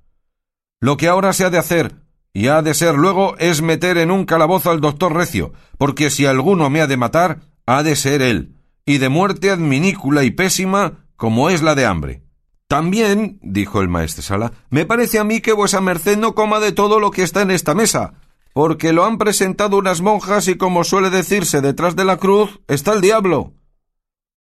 Lo 0.81 0.97
que 0.97 1.09
ahora 1.09 1.35
se 1.35 1.45
ha 1.45 1.51
de 1.51 1.59
hacer, 1.59 1.97
y 2.33 2.49
ha 2.49 2.63
de 2.63 2.73
ser 2.73 2.95
luego, 2.95 3.37
es 3.39 3.61
meter 3.61 3.99
en 3.99 4.11
un 4.11 4.25
calabozo 4.25 4.71
al 4.71 4.81
doctor 4.81 5.15
Recio, 5.15 5.53
porque 5.77 6.09
si 6.09 6.25
alguno 6.25 6.71
me 6.71 6.81
ha 6.81 6.87
de 6.87 6.97
matar, 6.97 7.41
ha 7.67 7.83
de 7.83 7.95
ser 7.95 8.23
él, 8.23 8.57
y 8.87 8.97
de 8.97 9.11
muerte 9.11 9.51
adminícula 9.51 10.25
y 10.25 10.31
pésima 10.31 11.05
como 11.17 11.51
es 11.51 11.61
la 11.61 11.75
de 11.75 11.85
hambre. 11.85 12.23
También, 12.69 13.39
dijo 13.43 13.83
el 13.83 13.89
maestresala, 13.89 14.53
me 14.71 14.87
parece 14.87 15.19
a 15.19 15.25
mí 15.25 15.41
que 15.41 15.53
vuesa 15.53 15.81
merced 15.83 16.17
no 16.17 16.35
coma 16.35 16.61
de 16.61 16.73
todo 16.73 17.01
lo 17.01 17.11
que 17.11 17.23
está 17.23 17.43
en 17.43 17.51
esta 17.51 17.75
mesa, 17.75 18.15
porque 18.55 18.95
lo 18.95 19.05
han 19.05 19.19
presentado 19.19 19.77
unas 19.77 20.01
monjas 20.01 20.49
y 20.49 20.57
como 20.57 20.85
suele 20.85 21.11
decirse 21.11 21.61
detrás 21.61 21.97
de 21.97 22.05
la 22.07 22.17
cruz 22.17 22.61
está 22.67 22.95
el 22.95 23.03
diablo. 23.03 23.58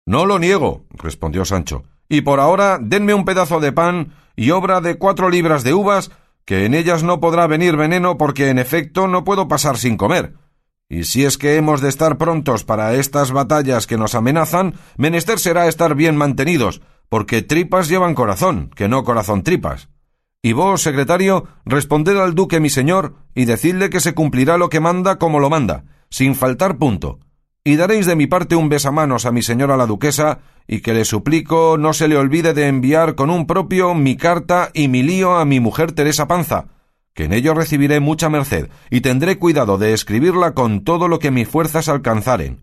No 0.07 0.27
lo 0.27 0.37
niego, 0.37 0.85
respondió 0.91 1.45
Sancho, 1.45 1.83
y 2.07 2.21
por 2.21 2.39
ahora 2.39 2.77
denme 2.79 3.15
un 3.15 3.25
pedazo 3.25 3.59
de 3.59 3.71
pan 3.71 4.13
y 4.35 4.51
obra 4.51 4.79
de 4.79 4.99
cuatro 4.99 5.31
libras 5.31 5.63
de 5.63 5.73
uvas, 5.73 6.11
que 6.45 6.65
en 6.65 6.75
ellas 6.75 7.01
no 7.01 7.19
podrá 7.19 7.47
venir 7.47 7.75
veneno 7.75 8.17
porque 8.17 8.49
en 8.49 8.59
efecto 8.59 9.07
no 9.07 9.23
puedo 9.23 9.47
pasar 9.47 9.77
sin 9.77 9.97
comer. 9.97 10.35
Y 10.87 11.05
si 11.05 11.25
es 11.25 11.39
que 11.39 11.55
hemos 11.55 11.81
de 11.81 11.89
estar 11.89 12.19
prontos 12.19 12.63
para 12.63 12.93
estas 12.93 13.31
batallas 13.31 13.87
que 13.87 13.97
nos 13.97 14.13
amenazan, 14.13 14.75
menester 14.97 15.39
será 15.39 15.67
estar 15.67 15.95
bien 15.95 16.15
mantenidos, 16.15 16.81
porque 17.09 17.41
tripas 17.41 17.89
llevan 17.89 18.13
corazón, 18.13 18.69
que 18.75 18.87
no 18.87 19.03
corazón 19.03 19.41
tripas. 19.41 19.89
Y 20.43 20.53
vos, 20.53 20.83
secretario, 20.83 21.47
responded 21.65 22.17
al 22.17 22.35
duque 22.35 22.59
mi 22.59 22.69
señor, 22.69 23.15
y 23.33 23.45
decidle 23.45 23.89
que 23.89 23.99
se 23.99 24.13
cumplirá 24.13 24.59
lo 24.59 24.69
que 24.69 24.79
manda 24.79 25.17
como 25.17 25.39
lo 25.39 25.49
manda, 25.49 25.85
sin 26.11 26.35
faltar 26.35 26.77
punto, 26.77 27.17
y 27.67 27.77
daréis 27.77 28.05
de 28.05 28.15
mi 28.15 28.27
parte 28.27 28.55
un 28.55 28.69
besamanos 28.69 29.25
a 29.25 29.31
mi 29.31 29.41
señora 29.41 29.75
la 29.75 29.87
duquesa, 29.87 30.37
y 30.67 30.81
que 30.81 30.93
le 30.93 31.03
suplico 31.03 31.77
no 31.79 31.93
se 31.93 32.07
le 32.07 32.15
olvide 32.15 32.53
de 32.53 32.67
enviar 32.67 33.15
con 33.15 33.31
un 33.31 33.47
propio 33.47 33.95
mi 33.95 34.15
carta 34.15 34.69
y 34.71 34.87
mi 34.87 35.01
lío 35.01 35.35
a 35.35 35.45
mi 35.45 35.59
mujer 35.59 35.91
Teresa 35.91 36.27
Panza, 36.27 36.67
que 37.15 37.23
en 37.23 37.33
ello 37.33 37.55
recibiré 37.55 37.99
mucha 37.99 38.29
merced, 38.29 38.69
y 38.91 39.01
tendré 39.01 39.39
cuidado 39.39 39.79
de 39.79 39.93
escribirla 39.93 40.53
con 40.53 40.83
todo 40.83 41.07
lo 41.07 41.17
que 41.17 41.31
mis 41.31 41.49
fuerzas 41.49 41.89
alcanzaren. 41.89 42.61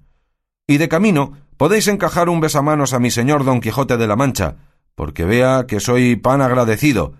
Y 0.69 0.79
de 0.79 0.89
camino 0.89 1.33
podéis 1.57 1.89
encajar 1.89 2.29
un 2.29 2.41
besamanos 2.41 2.93
a 2.93 3.01
mi 3.01 3.11
señor 3.11 3.45
don 3.45 3.61
Quijote 3.61 3.97
de 3.97 4.07
la 4.07 4.15
Mancha, 4.15 4.57
porque 4.95 5.25
vea 5.25 5.67
que 5.67 5.81
soy 5.81 6.15
pan 6.15 6.43
agradecido, 6.43 7.15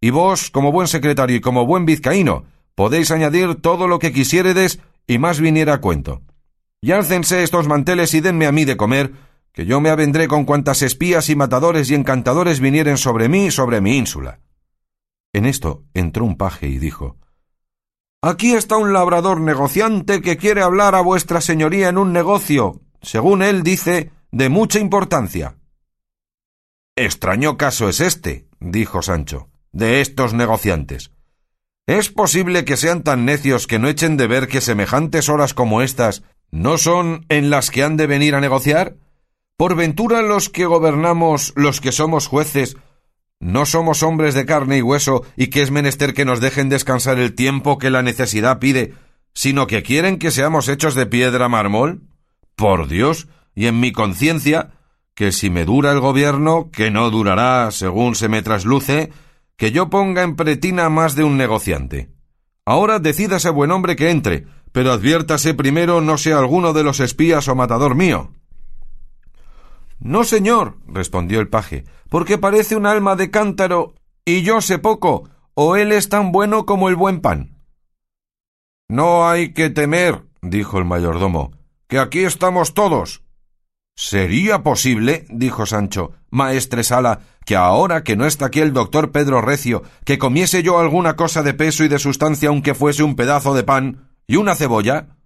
y 0.00 0.10
vos, 0.10 0.50
como 0.50 0.72
buen 0.72 0.88
secretario 0.88 1.36
y 1.36 1.40
como 1.40 1.66
buen 1.66 1.86
vizcaíno, 1.86 2.46
podéis 2.74 3.12
añadir 3.12 3.54
todo 3.54 3.86
lo 3.86 4.00
que 4.00 4.12
quisiéredes 4.12 4.80
y 5.06 5.18
más 5.18 5.38
viniera 5.38 5.74
a 5.74 5.80
cuento. 5.80 6.22
Y 6.80 6.92
álcense 6.92 7.42
estos 7.42 7.66
manteles 7.66 8.14
y 8.14 8.20
denme 8.20 8.46
a 8.46 8.52
mí 8.52 8.64
de 8.64 8.76
comer, 8.76 9.12
que 9.52 9.66
yo 9.66 9.80
me 9.80 9.90
avendré 9.90 10.28
con 10.28 10.44
cuantas 10.44 10.82
espías 10.82 11.28
y 11.28 11.36
matadores 11.36 11.90
y 11.90 11.94
encantadores 11.94 12.60
vinieren 12.60 12.96
sobre 12.96 13.28
mí 13.28 13.46
y 13.46 13.50
sobre 13.50 13.80
mi 13.80 13.96
ínsula. 13.96 14.40
En 15.32 15.44
esto 15.44 15.84
entró 15.94 16.24
un 16.24 16.36
paje 16.36 16.68
y 16.68 16.78
dijo 16.78 17.16
Aquí 18.22 18.54
está 18.54 18.76
un 18.76 18.92
labrador 18.92 19.40
negociante 19.40 20.20
que 20.20 20.36
quiere 20.36 20.62
hablar 20.62 20.94
a 20.94 21.00
vuestra 21.00 21.40
señoría 21.40 21.88
en 21.88 21.98
un 21.98 22.12
negocio, 22.12 22.80
según 23.00 23.42
él 23.42 23.62
dice, 23.62 24.10
de 24.30 24.48
mucha 24.48 24.78
importancia. 24.78 25.56
Extraño 26.96 27.56
caso 27.56 27.88
es 27.88 28.00
este, 28.00 28.48
dijo 28.58 29.02
Sancho, 29.02 29.50
de 29.72 30.00
estos 30.00 30.34
negociantes. 30.34 31.12
¿Es 31.86 32.10
posible 32.10 32.64
que 32.64 32.76
sean 32.76 33.02
tan 33.02 33.24
necios 33.24 33.66
que 33.66 33.78
no 33.78 33.88
echen 33.88 34.16
de 34.16 34.26
ver 34.26 34.48
que 34.48 34.60
semejantes 34.60 35.28
horas 35.28 35.54
como 35.54 35.80
estas 35.80 36.24
no 36.50 36.78
son 36.78 37.26
en 37.28 37.50
las 37.50 37.70
que 37.70 37.82
han 37.82 37.96
de 37.96 38.06
venir 38.06 38.34
a 38.34 38.40
negociar? 38.40 38.96
¿Por 39.56 39.74
ventura 39.74 40.22
los 40.22 40.48
que 40.48 40.66
gobernamos, 40.66 41.52
los 41.56 41.80
que 41.80 41.92
somos 41.92 42.26
jueces, 42.26 42.76
no 43.40 43.66
somos 43.66 44.02
hombres 44.02 44.34
de 44.34 44.46
carne 44.46 44.78
y 44.78 44.82
hueso 44.82 45.24
y 45.36 45.48
que 45.48 45.62
es 45.62 45.70
menester 45.70 46.14
que 46.14 46.24
nos 46.24 46.40
dejen 46.40 46.68
descansar 46.68 47.18
el 47.18 47.34
tiempo 47.34 47.78
que 47.78 47.90
la 47.90 48.02
necesidad 48.02 48.58
pide, 48.58 48.94
sino 49.34 49.66
que 49.66 49.82
quieren 49.82 50.18
que 50.18 50.30
seamos 50.30 50.68
hechos 50.68 50.94
de 50.94 51.06
piedra 51.06 51.48
mármol? 51.48 52.02
Por 52.56 52.88
Dios, 52.88 53.28
y 53.54 53.66
en 53.66 53.80
mi 53.80 53.92
conciencia, 53.92 54.70
que 55.14 55.32
si 55.32 55.50
me 55.50 55.64
dura 55.64 55.90
el 55.92 56.00
gobierno, 56.00 56.70
que 56.72 56.90
no 56.90 57.10
durará, 57.10 57.70
según 57.70 58.14
se 58.14 58.28
me 58.28 58.42
trasluce, 58.42 59.10
que 59.56 59.72
yo 59.72 59.90
ponga 59.90 60.22
en 60.22 60.36
pretina 60.36 60.88
más 60.88 61.16
de 61.16 61.24
un 61.24 61.36
negociante. 61.36 62.10
Ahora 62.64 63.00
decídase 63.00 63.50
buen 63.50 63.72
hombre 63.72 63.96
que 63.96 64.10
entre, 64.10 64.46
pero 64.78 64.92
adviértase 64.92 65.54
primero 65.54 66.00
no 66.00 66.16
sea 66.18 66.38
alguno 66.38 66.72
de 66.72 66.84
los 66.84 67.00
espías 67.00 67.48
o 67.48 67.56
matador 67.56 67.96
mío. 67.96 68.30
No, 69.98 70.22
señor, 70.22 70.78
respondió 70.86 71.40
el 71.40 71.48
paje, 71.48 71.84
porque 72.08 72.38
parece 72.38 72.76
un 72.76 72.86
alma 72.86 73.16
de 73.16 73.28
cántaro, 73.28 73.94
y 74.24 74.42
yo 74.42 74.60
sé 74.60 74.78
poco, 74.78 75.28
o 75.54 75.74
él 75.74 75.90
es 75.90 76.08
tan 76.08 76.30
bueno 76.30 76.64
como 76.64 76.88
el 76.88 76.94
buen 76.94 77.20
pan. 77.20 77.58
No 78.88 79.28
hay 79.28 79.52
que 79.52 79.68
temer, 79.68 80.22
dijo 80.42 80.78
el 80.78 80.84
mayordomo, 80.84 81.50
que 81.88 81.98
aquí 81.98 82.20
estamos 82.20 82.72
todos. 82.72 83.24
¿Sería 83.96 84.62
posible, 84.62 85.26
dijo 85.28 85.66
Sancho, 85.66 86.12
maestre 86.30 86.84
Sala, 86.84 87.22
que 87.44 87.56
ahora 87.56 88.04
que 88.04 88.14
no 88.14 88.26
está 88.26 88.46
aquí 88.46 88.60
el 88.60 88.72
doctor 88.72 89.10
Pedro 89.10 89.40
Recio, 89.40 89.82
que 90.04 90.18
comiese 90.18 90.62
yo 90.62 90.78
alguna 90.78 91.16
cosa 91.16 91.42
de 91.42 91.54
peso 91.54 91.82
y 91.82 91.88
de 91.88 91.98
sustancia 91.98 92.50
aunque 92.50 92.74
fuese 92.74 93.02
un 93.02 93.16
pedazo 93.16 93.54
de 93.54 93.64
pan 93.64 94.07
y 94.28 94.36
una 94.36 94.54
cebolla? 94.54 95.16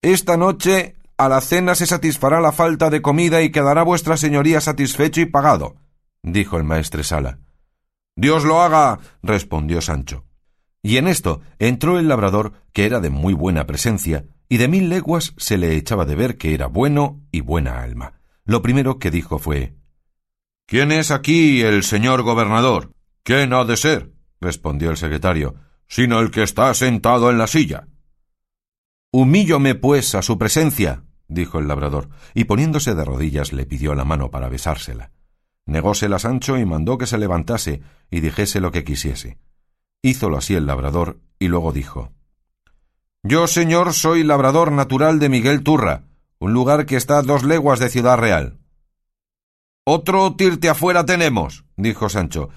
Esta 0.00 0.38
noche 0.38 0.96
a 1.18 1.28
la 1.28 1.40
cena 1.40 1.74
se 1.74 1.86
satisfará 1.86 2.40
la 2.40 2.52
falta 2.52 2.88
de 2.88 3.02
comida 3.02 3.42
y 3.42 3.50
quedará 3.50 3.82
vuestra 3.82 4.16
señoría 4.16 4.60
satisfecho 4.60 5.20
y 5.20 5.26
pagado, 5.26 5.76
dijo 6.22 6.56
el 6.56 6.64
maestre 6.64 7.04
Sala. 7.04 7.40
Dios 8.16 8.44
lo 8.44 8.62
haga, 8.62 9.00
respondió 9.22 9.80
Sancho. 9.80 10.24
Y 10.82 10.96
en 10.96 11.08
esto 11.08 11.40
entró 11.58 11.98
el 11.98 12.08
labrador, 12.08 12.52
que 12.72 12.86
era 12.86 13.00
de 13.00 13.10
muy 13.10 13.34
buena 13.34 13.66
presencia, 13.66 14.24
y 14.48 14.56
de 14.56 14.68
mil 14.68 14.88
leguas 14.88 15.34
se 15.36 15.58
le 15.58 15.76
echaba 15.76 16.04
de 16.04 16.14
ver 16.14 16.36
que 16.36 16.54
era 16.54 16.66
bueno 16.66 17.20
y 17.32 17.40
buena 17.40 17.82
alma. 17.82 18.20
Lo 18.44 18.62
primero 18.62 18.98
que 18.98 19.10
dijo 19.10 19.38
fue 19.38 19.74
¿Quién 20.66 20.92
es 20.92 21.10
aquí 21.10 21.62
el 21.62 21.82
señor 21.82 22.22
gobernador? 22.22 22.92
¿Quién 23.24 23.52
ha 23.52 23.64
de 23.64 23.76
ser? 23.76 24.12
respondió 24.40 24.90
el 24.90 24.96
secretario, 24.96 25.54
sino 25.88 26.20
el 26.20 26.30
que 26.30 26.42
está 26.42 26.72
sentado 26.74 27.30
en 27.30 27.38
la 27.38 27.46
silla. 27.46 27.86
Humíllome, 29.14 29.74
pues, 29.74 30.14
a 30.14 30.22
su 30.22 30.38
presencia, 30.38 31.04
dijo 31.28 31.58
el 31.58 31.68
labrador, 31.68 32.08
y 32.32 32.44
poniéndose 32.44 32.94
de 32.94 33.04
rodillas 33.04 33.52
le 33.52 33.66
pidió 33.66 33.94
la 33.94 34.06
mano 34.06 34.30
para 34.30 34.48
besársela. 34.48 35.10
Negósela 35.66 36.18
Sancho 36.18 36.56
y 36.56 36.64
mandó 36.64 36.96
que 36.96 37.06
se 37.06 37.18
levantase 37.18 37.82
y 38.10 38.20
dijese 38.20 38.58
lo 38.60 38.72
que 38.72 38.84
quisiese. 38.84 39.36
Hízolo 40.00 40.38
así 40.38 40.54
el 40.54 40.64
labrador 40.64 41.20
y 41.38 41.48
luego 41.48 41.72
dijo 41.72 42.10
Yo, 43.22 43.46
señor, 43.46 43.92
soy 43.92 44.24
labrador 44.24 44.72
natural 44.72 45.18
de 45.18 45.28
Miguel 45.28 45.62
Turra, 45.62 46.04
un 46.38 46.54
lugar 46.54 46.86
que 46.86 46.96
está 46.96 47.18
a 47.18 47.22
dos 47.22 47.44
leguas 47.44 47.80
de 47.80 47.90
Ciudad 47.90 48.16
Real. 48.16 48.60
Otro 49.84 50.36
tirte 50.36 50.70
afuera 50.70 51.04
tenemos, 51.04 51.66
dijo 51.76 52.08
Sancho. 52.08 52.48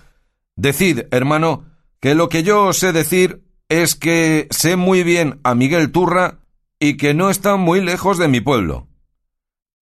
Decid, 0.56 1.02
hermano, 1.12 1.66
que 2.00 2.16
lo 2.16 2.30
que 2.30 2.44
yo 2.44 2.72
sé 2.72 2.94
decir 2.94 3.44
es 3.68 3.96
que 3.96 4.48
sé 4.52 4.78
muy 4.78 5.04
bien 5.04 5.42
a 5.44 5.54
Miguel 5.54 5.92
Turra 5.92 6.40
y 6.80 6.98
que 6.98 7.14
no 7.14 7.30
está 7.30 7.56
muy 7.56 7.82
lejos 7.82 8.18
de 8.18 8.28
mi 8.28 8.42
pueblo. 8.42 8.88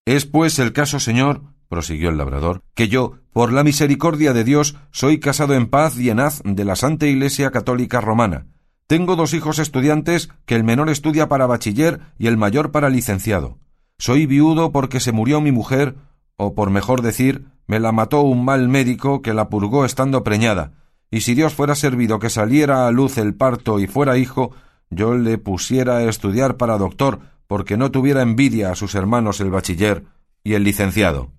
Es 0.05 0.25
pues 0.25 0.59
el 0.59 0.73
caso, 0.73 0.99
señor, 0.99 1.43
prosiguió 1.69 2.09
el 2.09 2.17
labrador, 2.17 2.61
que 2.75 2.87
yo, 2.87 3.19
por 3.31 3.51
la 3.51 3.63
misericordia 3.63 4.33
de 4.33 4.43
Dios, 4.43 4.75
soy 4.91 5.19
casado 5.19 5.55
en 5.55 5.67
paz 5.67 5.97
y 5.97 6.09
en 6.09 6.19
haz 6.19 6.41
de 6.43 6.65
la 6.65 6.75
Santa 6.75 7.07
Iglesia 7.07 7.51
Católica 7.51 8.01
Romana. 8.01 8.47
Tengo 8.85 9.15
dos 9.15 9.33
hijos 9.33 9.59
estudiantes, 9.59 10.29
que 10.45 10.55
el 10.55 10.63
menor 10.63 10.89
estudia 10.89 11.29
para 11.29 11.47
bachiller 11.47 12.01
y 12.19 12.27
el 12.27 12.37
mayor 12.37 12.71
para 12.71 12.89
licenciado. 12.89 13.57
Soy 13.97 14.25
viudo 14.25 14.71
porque 14.71 14.99
se 14.99 15.13
murió 15.13 15.41
mi 15.41 15.51
mujer, 15.51 15.95
o 16.35 16.53
por 16.53 16.69
mejor 16.69 17.01
decir, 17.01 17.45
me 17.65 17.79
la 17.79 17.91
mató 17.91 18.21
un 18.21 18.43
mal 18.43 18.67
médico 18.67 19.21
que 19.21 19.33
la 19.33 19.49
purgó 19.49 19.85
estando 19.85 20.23
preñada, 20.23 20.73
y 21.09 21.21
si 21.21 21.33
Dios 21.33 21.53
fuera 21.53 21.75
servido 21.75 22.19
que 22.19 22.29
saliera 22.29 22.87
a 22.87 22.91
luz 22.91 23.17
el 23.17 23.35
parto 23.35 23.79
y 23.79 23.87
fuera 23.87 24.17
hijo, 24.17 24.51
yo 24.89 25.15
le 25.15 25.37
pusiera 25.37 25.97
a 25.97 26.09
estudiar 26.09 26.57
para 26.57 26.77
doctor, 26.77 27.19
porque 27.47 27.77
no 27.77 27.91
tuviera 27.91 28.21
envidia 28.21 28.71
a 28.71 28.75
sus 28.75 28.95
hermanos 28.95 29.39
el 29.41 29.51
bachiller 29.51 30.05
y 30.43 30.53
el 30.53 30.63
licenciado. 30.63 31.31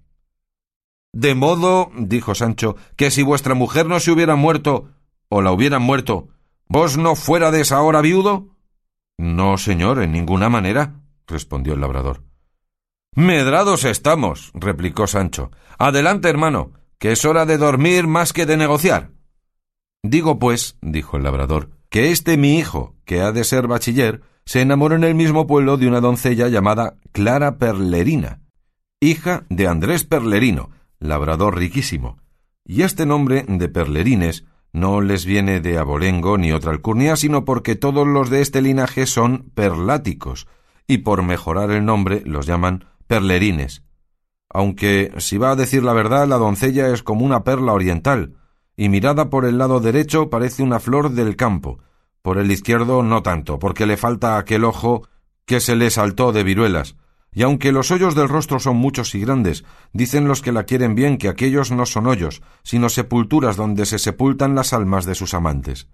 De 1.13 1.35
modo, 1.35 1.91
dijo 1.97 2.35
Sancho, 2.35 2.77
que 2.97 3.11
si 3.11 3.23
vuestra 3.23 3.55
mujer 3.55 3.87
no 3.87 4.01
se 4.01 4.11
hubiera 4.11 4.35
muerto, 4.35 4.91
o 5.29 5.43
la 5.43 5.53
hubieran 5.53 5.83
muerto, 5.83 6.29
¿vos 6.69 6.97
no 6.99 7.15
fuérades 7.15 7.73
ahora 7.73 8.01
viudo? 8.01 8.49
No, 9.17 9.57
señor, 9.59 10.03
en 10.03 10.13
ninguna 10.13 10.49
manera, 10.49 11.01
respondió 11.27 11.75
el 11.75 11.81
labrador. 11.81 12.25
Medrados 13.15 13.85
estamos, 13.85 14.51
replicó 14.55 15.07
Sancho. 15.07 15.53
Adelante, 15.79 16.29
hermano, 16.29 16.73
que 16.99 17.13
es 17.13 17.25
hora 17.25 17.47
de 17.47 17.59
dormir 17.59 18.09
más 18.09 18.33
que 18.33 18.45
de 18.45 18.57
negociar. 18.57 19.13
Digo, 20.03 20.39
pues, 20.41 20.77
dijo 20.83 21.17
el 21.17 21.23
labrador, 21.23 21.71
que 21.95 22.11
este 22.11 22.37
mi 22.37 22.59
hijo, 22.59 22.97
que 23.05 23.21
ha 23.21 23.31
de 23.31 23.45
ser 23.45 23.69
bachiller, 23.69 24.21
se 24.47 24.61
enamoró 24.61 24.97
en 24.97 25.05
el 25.05 25.15
mismo 25.15 25.47
pueblo 25.47 25.77
de 25.77 25.87
una 25.87 26.01
doncella 26.01 26.49
llamada 26.49 26.97
Clara 27.13 27.57
Perlerina, 27.57 28.41
hija 28.99 29.45
de 29.49 29.69
Andrés 29.69 30.03
Perlerino, 30.03 30.71
labrador 30.99 31.57
riquísimo, 31.57 32.19
y 32.65 32.83
este 32.83 33.07
nombre 33.07 33.45
de 33.47 33.69
perlerines 33.69 34.45
no 34.73 35.03
les 35.03 35.25
viene 35.25 35.61
de 35.61 35.79
abolengo 35.79 36.37
ni 36.37 36.51
otra 36.51 36.73
alcurnia, 36.73 37.15
sino 37.15 37.45
porque 37.45 37.77
todos 37.77 38.09
los 38.09 38.29
de 38.29 38.41
este 38.41 38.61
linaje 38.61 39.07
son 39.07 39.53
perláticos, 39.55 40.49
y 40.89 40.99
por 40.99 41.23
mejorar 41.23 41.71
el 41.71 41.85
nombre 41.85 42.23
los 42.25 42.45
llaman 42.45 42.87
perlerines. 43.07 43.85
Aunque, 44.51 45.13
si 45.19 45.39
va 45.39 45.53
a 45.53 45.57
decir 45.57 45.85
la 45.85 45.93
verdad, 45.93 46.27
la 46.27 46.39
doncella 46.39 46.89
es 46.89 47.05
como 47.05 47.25
una 47.25 47.45
perla 47.45 47.73
oriental, 47.73 48.35
y 48.77 48.89
mirada 48.89 49.31
por 49.31 49.45
el 49.45 49.59
lado 49.59 49.79
derecho 49.79 50.29
parece 50.29 50.65
una 50.65 50.81
flor 50.81 51.11
del 51.11 51.37
campo, 51.37 51.79
por 52.25 52.39
el 52.39 52.51
izquierdo 52.51 53.03
no 53.03 53.23
tanto, 53.23 53.59
porque 53.59 53.85
le 53.85 53.99
falta 53.99 54.39
aquel 54.39 54.65
ojo 54.65 55.07
que 55.45 55.61
se 55.61 55.77
le 55.77 55.91
saltó 55.91 56.33
de 56.33 56.43
viruelas, 56.43 56.97
y 57.35 57.43
aunque 57.43 57.71
los 57.71 57.91
hoyos 57.91 58.15
del 58.15 58.31
rostro 58.31 58.59
son 58.61 58.79
muchos 58.79 59.15
y 59.15 59.21
grandes, 59.21 59.63
dicen 59.93 60.27
los 60.27 60.41
que 60.41 60.51
la 60.51 60.65
quieren 60.65 60.95
bien 60.95 61.19
que 61.19 61.29
aquellos 61.29 61.71
no 61.71 61.85
son 61.85 62.07
hoyos, 62.07 62.41
sino 62.63 62.89
sepulturas 62.89 63.57
donde 63.57 63.85
se 63.85 63.99
sepultan 63.99 64.55
las 64.55 64.73
almas 64.73 65.05
de 65.05 65.15
sus 65.15 65.35
amantes. 65.35 65.87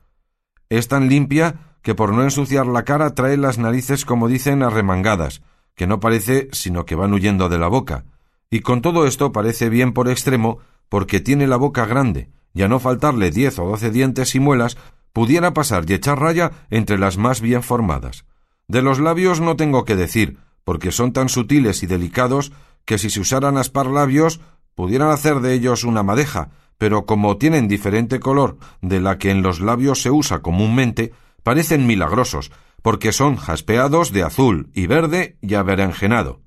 Es 0.68 0.86
tan 0.86 1.08
limpia 1.08 1.74
que 1.82 1.96
por 1.96 2.12
no 2.12 2.22
ensuciar 2.22 2.68
la 2.68 2.84
cara 2.84 3.12
trae 3.16 3.36
las 3.36 3.58
narices, 3.58 4.04
como 4.04 4.28
dicen, 4.28 4.62
arremangadas, 4.62 5.42
que 5.74 5.88
no 5.88 5.98
parece 5.98 6.48
sino 6.52 6.86
que 6.86 6.94
van 6.94 7.12
huyendo 7.12 7.48
de 7.48 7.58
la 7.58 7.66
boca, 7.66 8.04
y 8.50 8.60
con 8.60 8.82
todo 8.82 9.04
esto 9.04 9.32
parece 9.32 9.68
bien 9.68 9.92
por 9.92 10.08
extremo, 10.08 10.60
porque 10.88 11.18
tiene 11.18 11.48
la 11.48 11.56
boca 11.56 11.86
grande, 11.86 12.30
y 12.54 12.62
a 12.62 12.68
no 12.68 12.78
faltarle 12.78 13.32
diez 13.32 13.58
o 13.58 13.66
doce 13.66 13.90
dientes 13.90 14.36
y 14.36 14.38
muelas, 14.38 14.76
pudiera 15.12 15.52
pasar 15.52 15.84
y 15.88 15.94
echar 15.94 16.18
raya 16.20 16.50
entre 16.70 16.98
las 16.98 17.16
más 17.16 17.40
bien 17.40 17.62
formadas. 17.62 18.24
De 18.68 18.82
los 18.82 19.00
labios 19.00 19.40
no 19.40 19.56
tengo 19.56 19.84
que 19.84 19.96
decir, 19.96 20.38
porque 20.64 20.92
son 20.92 21.12
tan 21.12 21.28
sutiles 21.28 21.82
y 21.82 21.86
delicados 21.86 22.52
que 22.84 22.98
si 22.98 23.10
se 23.10 23.20
usaran 23.20 23.56
aspar 23.56 23.86
labios 23.86 24.40
pudieran 24.74 25.10
hacer 25.10 25.40
de 25.40 25.54
ellos 25.54 25.84
una 25.84 26.02
madeja, 26.02 26.50
pero 26.78 27.04
como 27.04 27.36
tienen 27.36 27.68
diferente 27.68 28.20
color 28.20 28.56
de 28.80 29.00
la 29.00 29.18
que 29.18 29.30
en 29.30 29.42
los 29.42 29.60
labios 29.60 30.00
se 30.00 30.10
usa 30.10 30.40
comúnmente, 30.40 31.12
parecen 31.42 31.86
milagrosos, 31.86 32.52
porque 32.82 33.12
son 33.12 33.36
jaspeados 33.36 34.12
de 34.12 34.22
azul 34.22 34.70
y 34.74 34.86
verde 34.86 35.36
y 35.42 35.54
aberenjenado. 35.54 36.40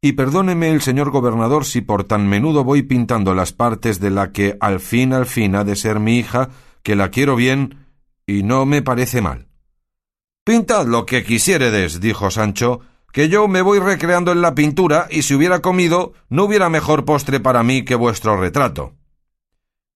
Y 0.00 0.12
perdóneme 0.12 0.70
el 0.70 0.80
señor 0.80 1.10
gobernador 1.10 1.64
si 1.64 1.80
por 1.80 2.04
tan 2.04 2.28
menudo 2.28 2.62
voy 2.62 2.82
pintando 2.82 3.34
las 3.34 3.52
partes 3.52 4.00
de 4.00 4.10
la 4.10 4.32
que 4.32 4.56
al 4.60 4.80
fin 4.80 5.12
al 5.12 5.26
fin 5.26 5.54
ha 5.54 5.64
de 5.64 5.76
ser 5.76 5.98
mi 5.98 6.18
hija, 6.18 6.50
que 6.82 6.94
la 6.96 7.10
quiero 7.10 7.36
bien 7.36 7.83
y 8.26 8.42
no 8.42 8.66
me 8.66 8.82
parece 8.82 9.20
mal. 9.20 9.48
Pintad 10.44 10.86
lo 10.86 11.06
que 11.06 11.24
quisiéredes, 11.24 12.00
dijo 12.00 12.30
Sancho, 12.30 12.80
que 13.12 13.28
yo 13.28 13.48
me 13.48 13.62
voy 13.62 13.78
recreando 13.78 14.32
en 14.32 14.42
la 14.42 14.54
pintura 14.54 15.06
y 15.10 15.22
si 15.22 15.34
hubiera 15.34 15.60
comido 15.60 16.12
no 16.28 16.44
hubiera 16.44 16.68
mejor 16.68 17.04
postre 17.04 17.40
para 17.40 17.62
mí 17.62 17.84
que 17.84 17.94
vuestro 17.94 18.36
retrato. 18.36 18.94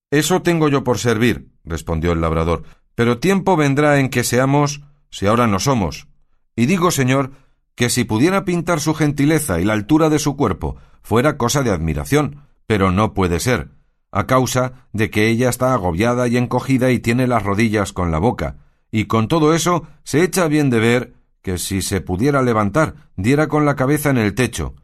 Eso 0.09 0.41
tengo 0.41 0.69
yo 0.69 0.83
por 0.83 0.97
servir, 0.97 1.51
respondió 1.63 2.13
el 2.13 2.21
labrador, 2.21 2.63
pero 2.95 3.19
tiempo 3.19 3.55
vendrá 3.55 3.99
en 3.99 4.09
que 4.09 4.23
seamos, 4.23 4.81
si 5.11 5.27
ahora 5.27 5.47
no 5.47 5.59
somos. 5.59 6.07
Y 6.55 6.65
digo, 6.65 6.91
señor, 6.91 7.31
que 7.75 7.89
si 7.89 8.03
pudiera 8.03 8.43
pintar 8.43 8.79
su 8.79 8.93
gentileza 8.93 9.59
y 9.59 9.65
la 9.65 9.73
altura 9.73 10.09
de 10.09 10.19
su 10.19 10.35
cuerpo 10.35 10.77
fuera 11.01 11.37
cosa 11.37 11.61
de 11.61 11.71
admiración, 11.71 12.47
pero 12.65 12.91
no 12.91 13.13
puede 13.13 13.39
ser, 13.39 13.69
a 14.11 14.25
causa 14.25 14.87
de 14.93 15.09
que 15.09 15.27
ella 15.27 15.49
está 15.49 15.73
agobiada 15.73 16.27
y 16.27 16.37
encogida 16.37 16.91
y 16.91 16.99
tiene 16.99 17.27
las 17.27 17.43
rodillas 17.43 17.93
con 17.93 18.11
la 18.11 18.19
boca, 18.19 18.57
y 18.91 19.05
con 19.05 19.27
todo 19.27 19.53
eso 19.53 19.87
se 20.03 20.23
echa 20.23 20.47
bien 20.47 20.69
de 20.69 20.79
ver 20.79 21.13
que 21.41 21.57
si 21.57 21.81
se 21.81 22.01
pudiera 22.01 22.41
levantar, 22.41 22.95
diera 23.15 23.47
con 23.47 23.65
la 23.65 23.75
cabeza 23.75 24.09
en 24.09 24.17
el 24.17 24.35
techo, 24.35 24.75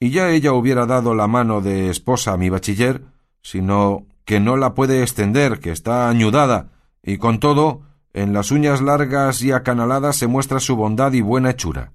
y 0.00 0.10
ya 0.10 0.30
ella 0.30 0.52
hubiera 0.52 0.86
dado 0.86 1.14
la 1.14 1.26
mano 1.26 1.60
de 1.60 1.90
esposa 1.90 2.32
a 2.32 2.36
mi 2.36 2.50
bachiller, 2.50 3.02
sino 3.42 4.06
que 4.24 4.40
no 4.40 4.56
la 4.56 4.74
puede 4.74 5.02
extender, 5.02 5.58
que 5.58 5.70
está 5.70 6.08
añudada, 6.08 6.70
y 7.02 7.18
con 7.18 7.40
todo, 7.40 7.82
en 8.12 8.32
las 8.32 8.50
uñas 8.50 8.80
largas 8.80 9.42
y 9.42 9.52
acanaladas 9.52 10.16
se 10.16 10.26
muestra 10.26 10.60
su 10.60 10.76
bondad 10.76 11.12
y 11.12 11.20
buena 11.20 11.50
hechura. 11.50 11.92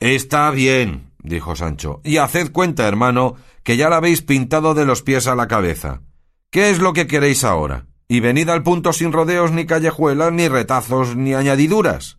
Está 0.00 0.50
bien, 0.50 1.11
dijo 1.22 1.56
Sancho, 1.56 2.00
y 2.04 2.18
haced 2.18 2.52
cuenta, 2.52 2.86
hermano, 2.86 3.34
que 3.62 3.76
ya 3.76 3.88
la 3.88 3.96
habéis 3.96 4.22
pintado 4.22 4.74
de 4.74 4.84
los 4.84 5.02
pies 5.02 5.26
a 5.26 5.34
la 5.34 5.48
cabeza. 5.48 6.02
¿Qué 6.50 6.70
es 6.70 6.78
lo 6.78 6.92
que 6.92 7.06
queréis 7.06 7.44
ahora? 7.44 7.86
Y 8.08 8.20
venid 8.20 8.48
al 8.48 8.62
punto 8.62 8.92
sin 8.92 9.12
rodeos 9.12 9.52
ni 9.52 9.64
callejuelas, 9.64 10.32
ni 10.32 10.48
retazos, 10.48 11.16
ni 11.16 11.34
añadiduras. 11.34 12.18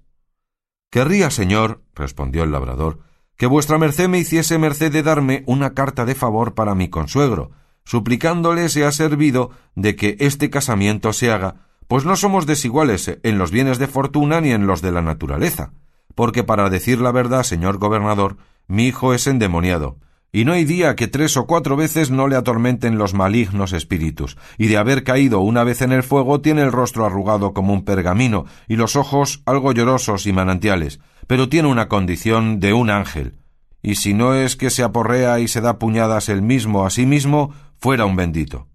Querría, 0.89 1.29
señor, 1.29 1.83
respondió 1.95 2.43
el 2.43 2.51
labrador, 2.51 2.99
que 3.37 3.47
vuestra 3.47 3.77
merced 3.77 4.07
me 4.09 4.19
hiciese 4.19 4.57
merced 4.57 4.91
de 4.91 5.03
darme 5.03 5.43
una 5.47 5.73
carta 5.73 6.05
de 6.05 6.15
favor 6.15 6.53
para 6.53 6.75
mi 6.75 6.89
consuegro, 6.89 7.51
suplicándole 7.83 8.69
sea 8.69 8.91
servido 8.91 9.51
de 9.75 9.95
que 9.95 10.15
este 10.19 10.49
casamiento 10.49 11.13
se 11.13 11.31
haga, 11.31 11.67
pues 11.87 12.05
no 12.05 12.15
somos 12.15 12.45
desiguales 12.45 13.19
en 13.23 13.37
los 13.37 13.51
bienes 13.51 13.77
de 13.77 13.87
fortuna 13.87 14.39
ni 14.41 14.51
en 14.51 14.67
los 14.67 14.81
de 14.81 14.91
la 14.91 15.01
naturaleza, 15.01 15.73
porque 16.15 16.43
para 16.43 16.69
decir 16.69 17.01
la 17.01 17.11
verdad, 17.11 17.43
señor 17.43 17.77
gobernador, 17.77 18.37
mi 18.67 18.87
hijo 18.87 19.13
es 19.13 19.27
endemoniado, 19.27 19.97
y 20.31 20.45
no 20.45 20.53
hay 20.53 20.65
día 20.65 20.95
que 20.95 21.07
tres 21.07 21.37
o 21.37 21.45
cuatro 21.45 21.75
veces 21.75 22.09
no 22.09 22.27
le 22.27 22.35
atormenten 22.35 22.97
los 22.97 23.13
malignos 23.13 23.71
espíritus, 23.71 24.37
y 24.57 24.67
de 24.67 24.77
haber 24.77 25.03
caído 25.03 25.41
una 25.41 25.63
vez 25.63 25.81
en 25.81 25.91
el 25.91 26.03
fuego 26.03 26.41
tiene 26.41 26.63
el 26.63 26.71
rostro 26.71 27.05
arrugado 27.05 27.53
como 27.53 27.73
un 27.73 27.85
pergamino, 27.85 28.45
y 28.67 28.75
los 28.75 28.95
ojos 28.95 29.43
algo 29.45 29.71
llorosos 29.73 30.25
y 30.25 30.33
manantiales, 30.33 30.99
pero 31.27 31.49
tiene 31.49 31.67
una 31.67 31.87
condición 31.87 32.59
de 32.59 32.73
un 32.73 32.89
ángel, 32.89 33.37
y 33.83 33.95
si 33.95 34.13
no 34.13 34.33
es 34.33 34.55
que 34.55 34.69
se 34.69 34.81
aporrea 34.81 35.39
y 35.39 35.47
se 35.47 35.61
da 35.61 35.77
puñadas 35.77 36.29
él 36.29 36.41
mismo 36.41 36.85
a 36.85 36.89
sí 36.89 37.05
mismo, 37.05 37.53
fuera 37.77 38.05
un 38.05 38.15
bendito. 38.15 38.67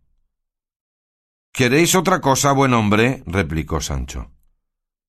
¿Queréis 1.52 1.95
otra 1.95 2.21
cosa, 2.21 2.52
buen 2.52 2.73
hombre? 2.75 3.25
replicó 3.26 3.80
Sancho. 3.80 4.30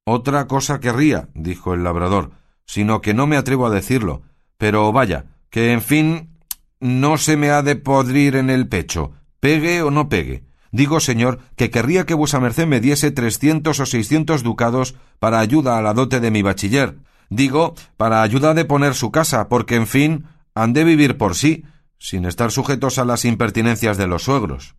Otra 0.06 0.48
cosa 0.48 0.80
querría, 0.80 1.30
dijo 1.36 1.76
el 1.76 1.84
labrador, 1.84 2.32
sino 2.66 3.02
que 3.02 3.14
no 3.14 3.28
me 3.28 3.38
atrevo 3.38 3.68
a 3.68 3.70
decirlo. 3.70 4.24
Pero 4.60 4.92
vaya, 4.92 5.26
que 5.50 5.72
en 5.72 5.82
fin 5.82 6.38
no 6.82 7.18
se 7.18 7.38
me 7.38 7.50
ha 7.50 7.64
de 7.64 7.78
podrir 7.78 8.36
en 8.36 8.50
el 8.50 8.68
pecho, 8.68 9.14
pegue 9.40 9.82
o 9.82 9.90
no 9.90 10.10
pegue. 10.10 10.44
Digo, 10.72 11.00
señor, 11.00 11.40
que 11.56 11.72
querría 11.72 12.06
que 12.06 12.14
vuesa 12.14 12.42
merced 12.42 12.68
me 12.68 12.82
diese 12.82 13.10
trescientos 13.12 13.80
o 13.80 13.86
seiscientos 13.86 14.44
ducados 14.44 14.96
para 15.18 15.40
ayuda 15.40 15.78
a 15.78 15.82
la 15.82 15.94
dote 15.94 16.20
de 16.20 16.30
mi 16.30 16.42
bachiller. 16.42 16.98
Digo, 17.30 17.74
para 17.96 18.22
ayuda 18.22 18.54
de 18.54 18.66
poner 18.66 18.96
su 18.96 19.12
casa, 19.12 19.48
porque, 19.48 19.76
en 19.76 19.88
fin, 19.88 20.26
han 20.54 20.74
de 20.74 20.84
vivir 20.84 21.18
por 21.18 21.36
sí, 21.36 21.64
sin 21.98 22.26
estar 22.26 22.52
sujetos 22.52 23.00
a 23.00 23.06
las 23.06 23.24
impertinencias 23.24 23.98
de 23.98 24.08
los 24.08 24.24
suegros. 24.24 24.76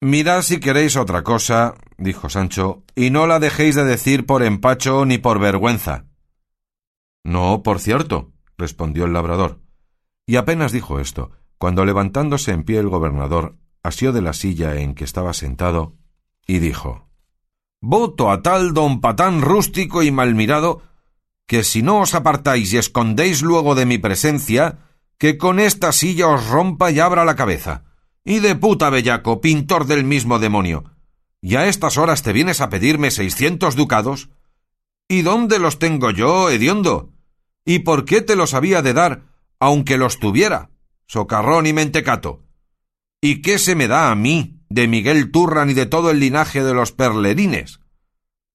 Mirad 0.00 0.42
si 0.42 0.60
queréis 0.60 0.96
otra 0.96 1.24
cosa, 1.24 1.74
dijo 1.96 2.28
Sancho, 2.28 2.84
y 2.94 3.10
no 3.10 3.26
la 3.26 3.40
dejéis 3.40 3.74
de 3.74 3.84
decir 3.84 4.26
por 4.26 4.44
empacho 4.44 5.04
ni 5.04 5.18
por 5.18 5.40
vergüenza. 5.40 6.07
No, 7.28 7.62
por 7.62 7.78
cierto, 7.78 8.32
respondió 8.56 9.04
el 9.04 9.12
labrador. 9.12 9.60
Y 10.26 10.36
apenas 10.36 10.72
dijo 10.72 10.98
esto, 10.98 11.30
cuando 11.58 11.84
levantándose 11.84 12.52
en 12.52 12.64
pie 12.64 12.78
el 12.78 12.88
gobernador, 12.88 13.58
asió 13.82 14.12
de 14.12 14.22
la 14.22 14.32
silla 14.32 14.76
en 14.76 14.94
que 14.94 15.04
estaba 15.04 15.34
sentado, 15.34 15.94
y 16.46 16.58
dijo 16.58 17.06
Voto 17.82 18.30
a 18.30 18.40
tal 18.40 18.72
don 18.72 19.02
patán 19.02 19.42
rústico 19.42 20.02
y 20.02 20.10
mal 20.10 20.34
mirado, 20.34 20.80
que 21.46 21.64
si 21.64 21.82
no 21.82 22.00
os 22.00 22.14
apartáis 22.14 22.72
y 22.72 22.78
escondéis 22.78 23.42
luego 23.42 23.74
de 23.74 23.84
mi 23.84 23.98
presencia, 23.98 24.78
que 25.18 25.36
con 25.36 25.60
esta 25.60 25.92
silla 25.92 26.28
os 26.28 26.48
rompa 26.48 26.90
y 26.90 26.98
abra 26.98 27.26
la 27.26 27.36
cabeza. 27.36 27.84
Y 28.24 28.38
de 28.38 28.54
puta 28.54 28.88
bellaco, 28.88 29.42
pintor 29.42 29.84
del 29.84 30.02
mismo 30.02 30.38
demonio. 30.38 30.96
¿Y 31.42 31.56
a 31.56 31.66
estas 31.66 31.98
horas 31.98 32.22
te 32.22 32.32
vienes 32.32 32.62
a 32.62 32.70
pedirme 32.70 33.10
seiscientos 33.10 33.76
ducados? 33.76 34.30
¿Y 35.08 35.20
dónde 35.20 35.58
los 35.58 35.78
tengo 35.78 36.10
yo, 36.10 36.48
hediondo? 36.48 37.12
¿Y 37.68 37.80
por 37.80 38.06
qué 38.06 38.22
te 38.22 38.34
los 38.34 38.54
había 38.54 38.80
de 38.80 38.94
dar 38.94 39.28
aunque 39.60 39.98
los 39.98 40.18
tuviera, 40.18 40.70
socarrón 41.06 41.66
y 41.66 41.72
mentecato. 41.72 42.44
¿Y 43.20 43.42
qué 43.42 43.58
se 43.58 43.74
me 43.74 43.88
da 43.88 44.10
a 44.10 44.14
mí, 44.14 44.60
de 44.68 44.86
Miguel 44.86 45.30
Turran 45.30 45.70
y 45.70 45.74
de 45.74 45.86
todo 45.86 46.10
el 46.10 46.20
linaje 46.20 46.62
de 46.62 46.74
los 46.74 46.92
perlerines? 46.92 47.80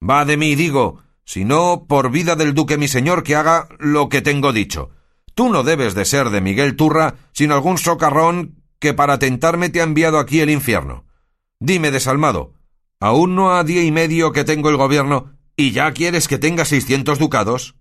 Va 0.01 0.25
de 0.25 0.37
mí, 0.37 0.55
digo, 0.55 1.03
si 1.25 1.45
no, 1.45 1.85
por 1.87 2.11
vida 2.11 2.35
del 2.35 2.53
duque 2.53 2.77
mi 2.77 2.87
señor, 2.87 3.23
que 3.23 3.35
haga 3.35 3.67
lo 3.79 4.09
que 4.09 4.21
tengo 4.21 4.53
dicho. 4.53 4.91
Tú 5.35 5.49
no 5.49 5.63
debes 5.63 5.95
de 5.95 6.05
ser 6.05 6.29
de 6.29 6.41
Miguel 6.41 6.75
Turra, 6.75 7.15
sino 7.33 7.55
algún 7.55 7.77
socarrón 7.77 8.63
que 8.79 8.93
para 8.93 9.19
tentarme 9.19 9.69
te 9.69 9.81
ha 9.81 9.83
enviado 9.83 10.19
aquí 10.19 10.39
el 10.39 10.49
infierno. 10.49 11.05
Dime, 11.59 11.91
desalmado, 11.91 12.53
aún 12.99 13.35
no 13.35 13.53
ha 13.53 13.63
día 13.63 13.83
y 13.83 13.91
medio 13.91 14.31
que 14.31 14.43
tengo 14.43 14.69
el 14.69 14.77
gobierno, 14.77 15.37
y 15.55 15.71
ya 15.71 15.91
quieres 15.91 16.27
que 16.27 16.37
tenga 16.37 16.65
seiscientos 16.65 17.19
ducados. 17.19 17.75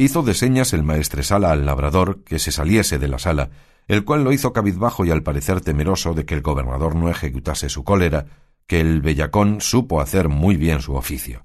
Hizo 0.00 0.22
de 0.22 0.32
señas 0.32 0.72
el 0.72 0.82
maestresala 0.82 1.52
al 1.52 1.66
labrador 1.66 2.24
que 2.24 2.38
se 2.38 2.52
saliese 2.52 2.98
de 2.98 3.06
la 3.06 3.18
sala, 3.18 3.50
el 3.86 4.06
cual 4.06 4.24
lo 4.24 4.32
hizo 4.32 4.54
cabizbajo 4.54 5.04
y 5.04 5.10
al 5.10 5.22
parecer 5.22 5.60
temeroso 5.60 6.14
de 6.14 6.24
que 6.24 6.32
el 6.32 6.40
gobernador 6.40 6.96
no 6.96 7.10
ejecutase 7.10 7.68
su 7.68 7.84
cólera, 7.84 8.24
que 8.66 8.80
el 8.80 9.02
bellacón 9.02 9.60
supo 9.60 10.00
hacer 10.00 10.30
muy 10.30 10.56
bien 10.56 10.80
su 10.80 10.94
oficio. 10.94 11.44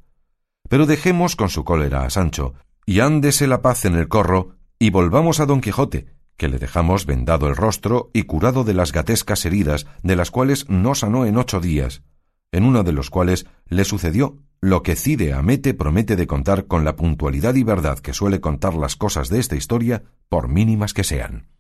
Pero 0.69 0.85
dejemos 0.85 1.35
con 1.35 1.49
su 1.49 1.65
cólera 1.65 2.05
a 2.05 2.09
Sancho, 2.09 2.53
y 2.85 3.01
ándese 3.01 3.45
la 3.45 3.61
paz 3.61 3.83
en 3.83 3.95
el 3.95 4.07
corro, 4.07 4.55
y 4.79 4.89
volvamos 4.89 5.41
a 5.41 5.45
don 5.45 5.59
Quijote, 5.59 6.05
que 6.37 6.47
le 6.47 6.57
dejamos 6.57 7.05
vendado 7.05 7.49
el 7.49 7.57
rostro 7.57 8.09
y 8.13 8.23
curado 8.23 8.63
de 8.63 8.73
las 8.73 8.93
gatescas 8.93 9.43
heridas 9.43 9.85
de 10.01 10.15
las 10.15 10.31
cuales 10.31 10.69
no 10.69 10.95
sanó 10.95 11.25
en 11.25 11.35
ocho 11.35 11.59
días, 11.59 12.03
en 12.55 12.63
uno 12.63 12.83
de 12.83 12.93
los 12.93 13.09
cuales 13.09 13.45
le 13.67 13.83
sucedió 13.83 14.37
lo 14.61 14.81
que 14.81 14.95
Cide 14.95 15.33
Amete 15.33 15.73
promete 15.73 16.15
de 16.15 16.25
contar 16.25 16.67
con 16.67 16.85
la 16.85 16.95
puntualidad 16.95 17.53
y 17.55 17.63
verdad 17.63 17.99
que 17.99 18.13
suele 18.13 18.39
contar 18.39 18.73
las 18.73 18.95
cosas 18.95 19.29
de 19.29 19.39
esta 19.39 19.55
historia, 19.55 20.03
por 20.29 20.47
mínimas 20.47 20.93
que 20.93 21.03
sean. 21.03 21.54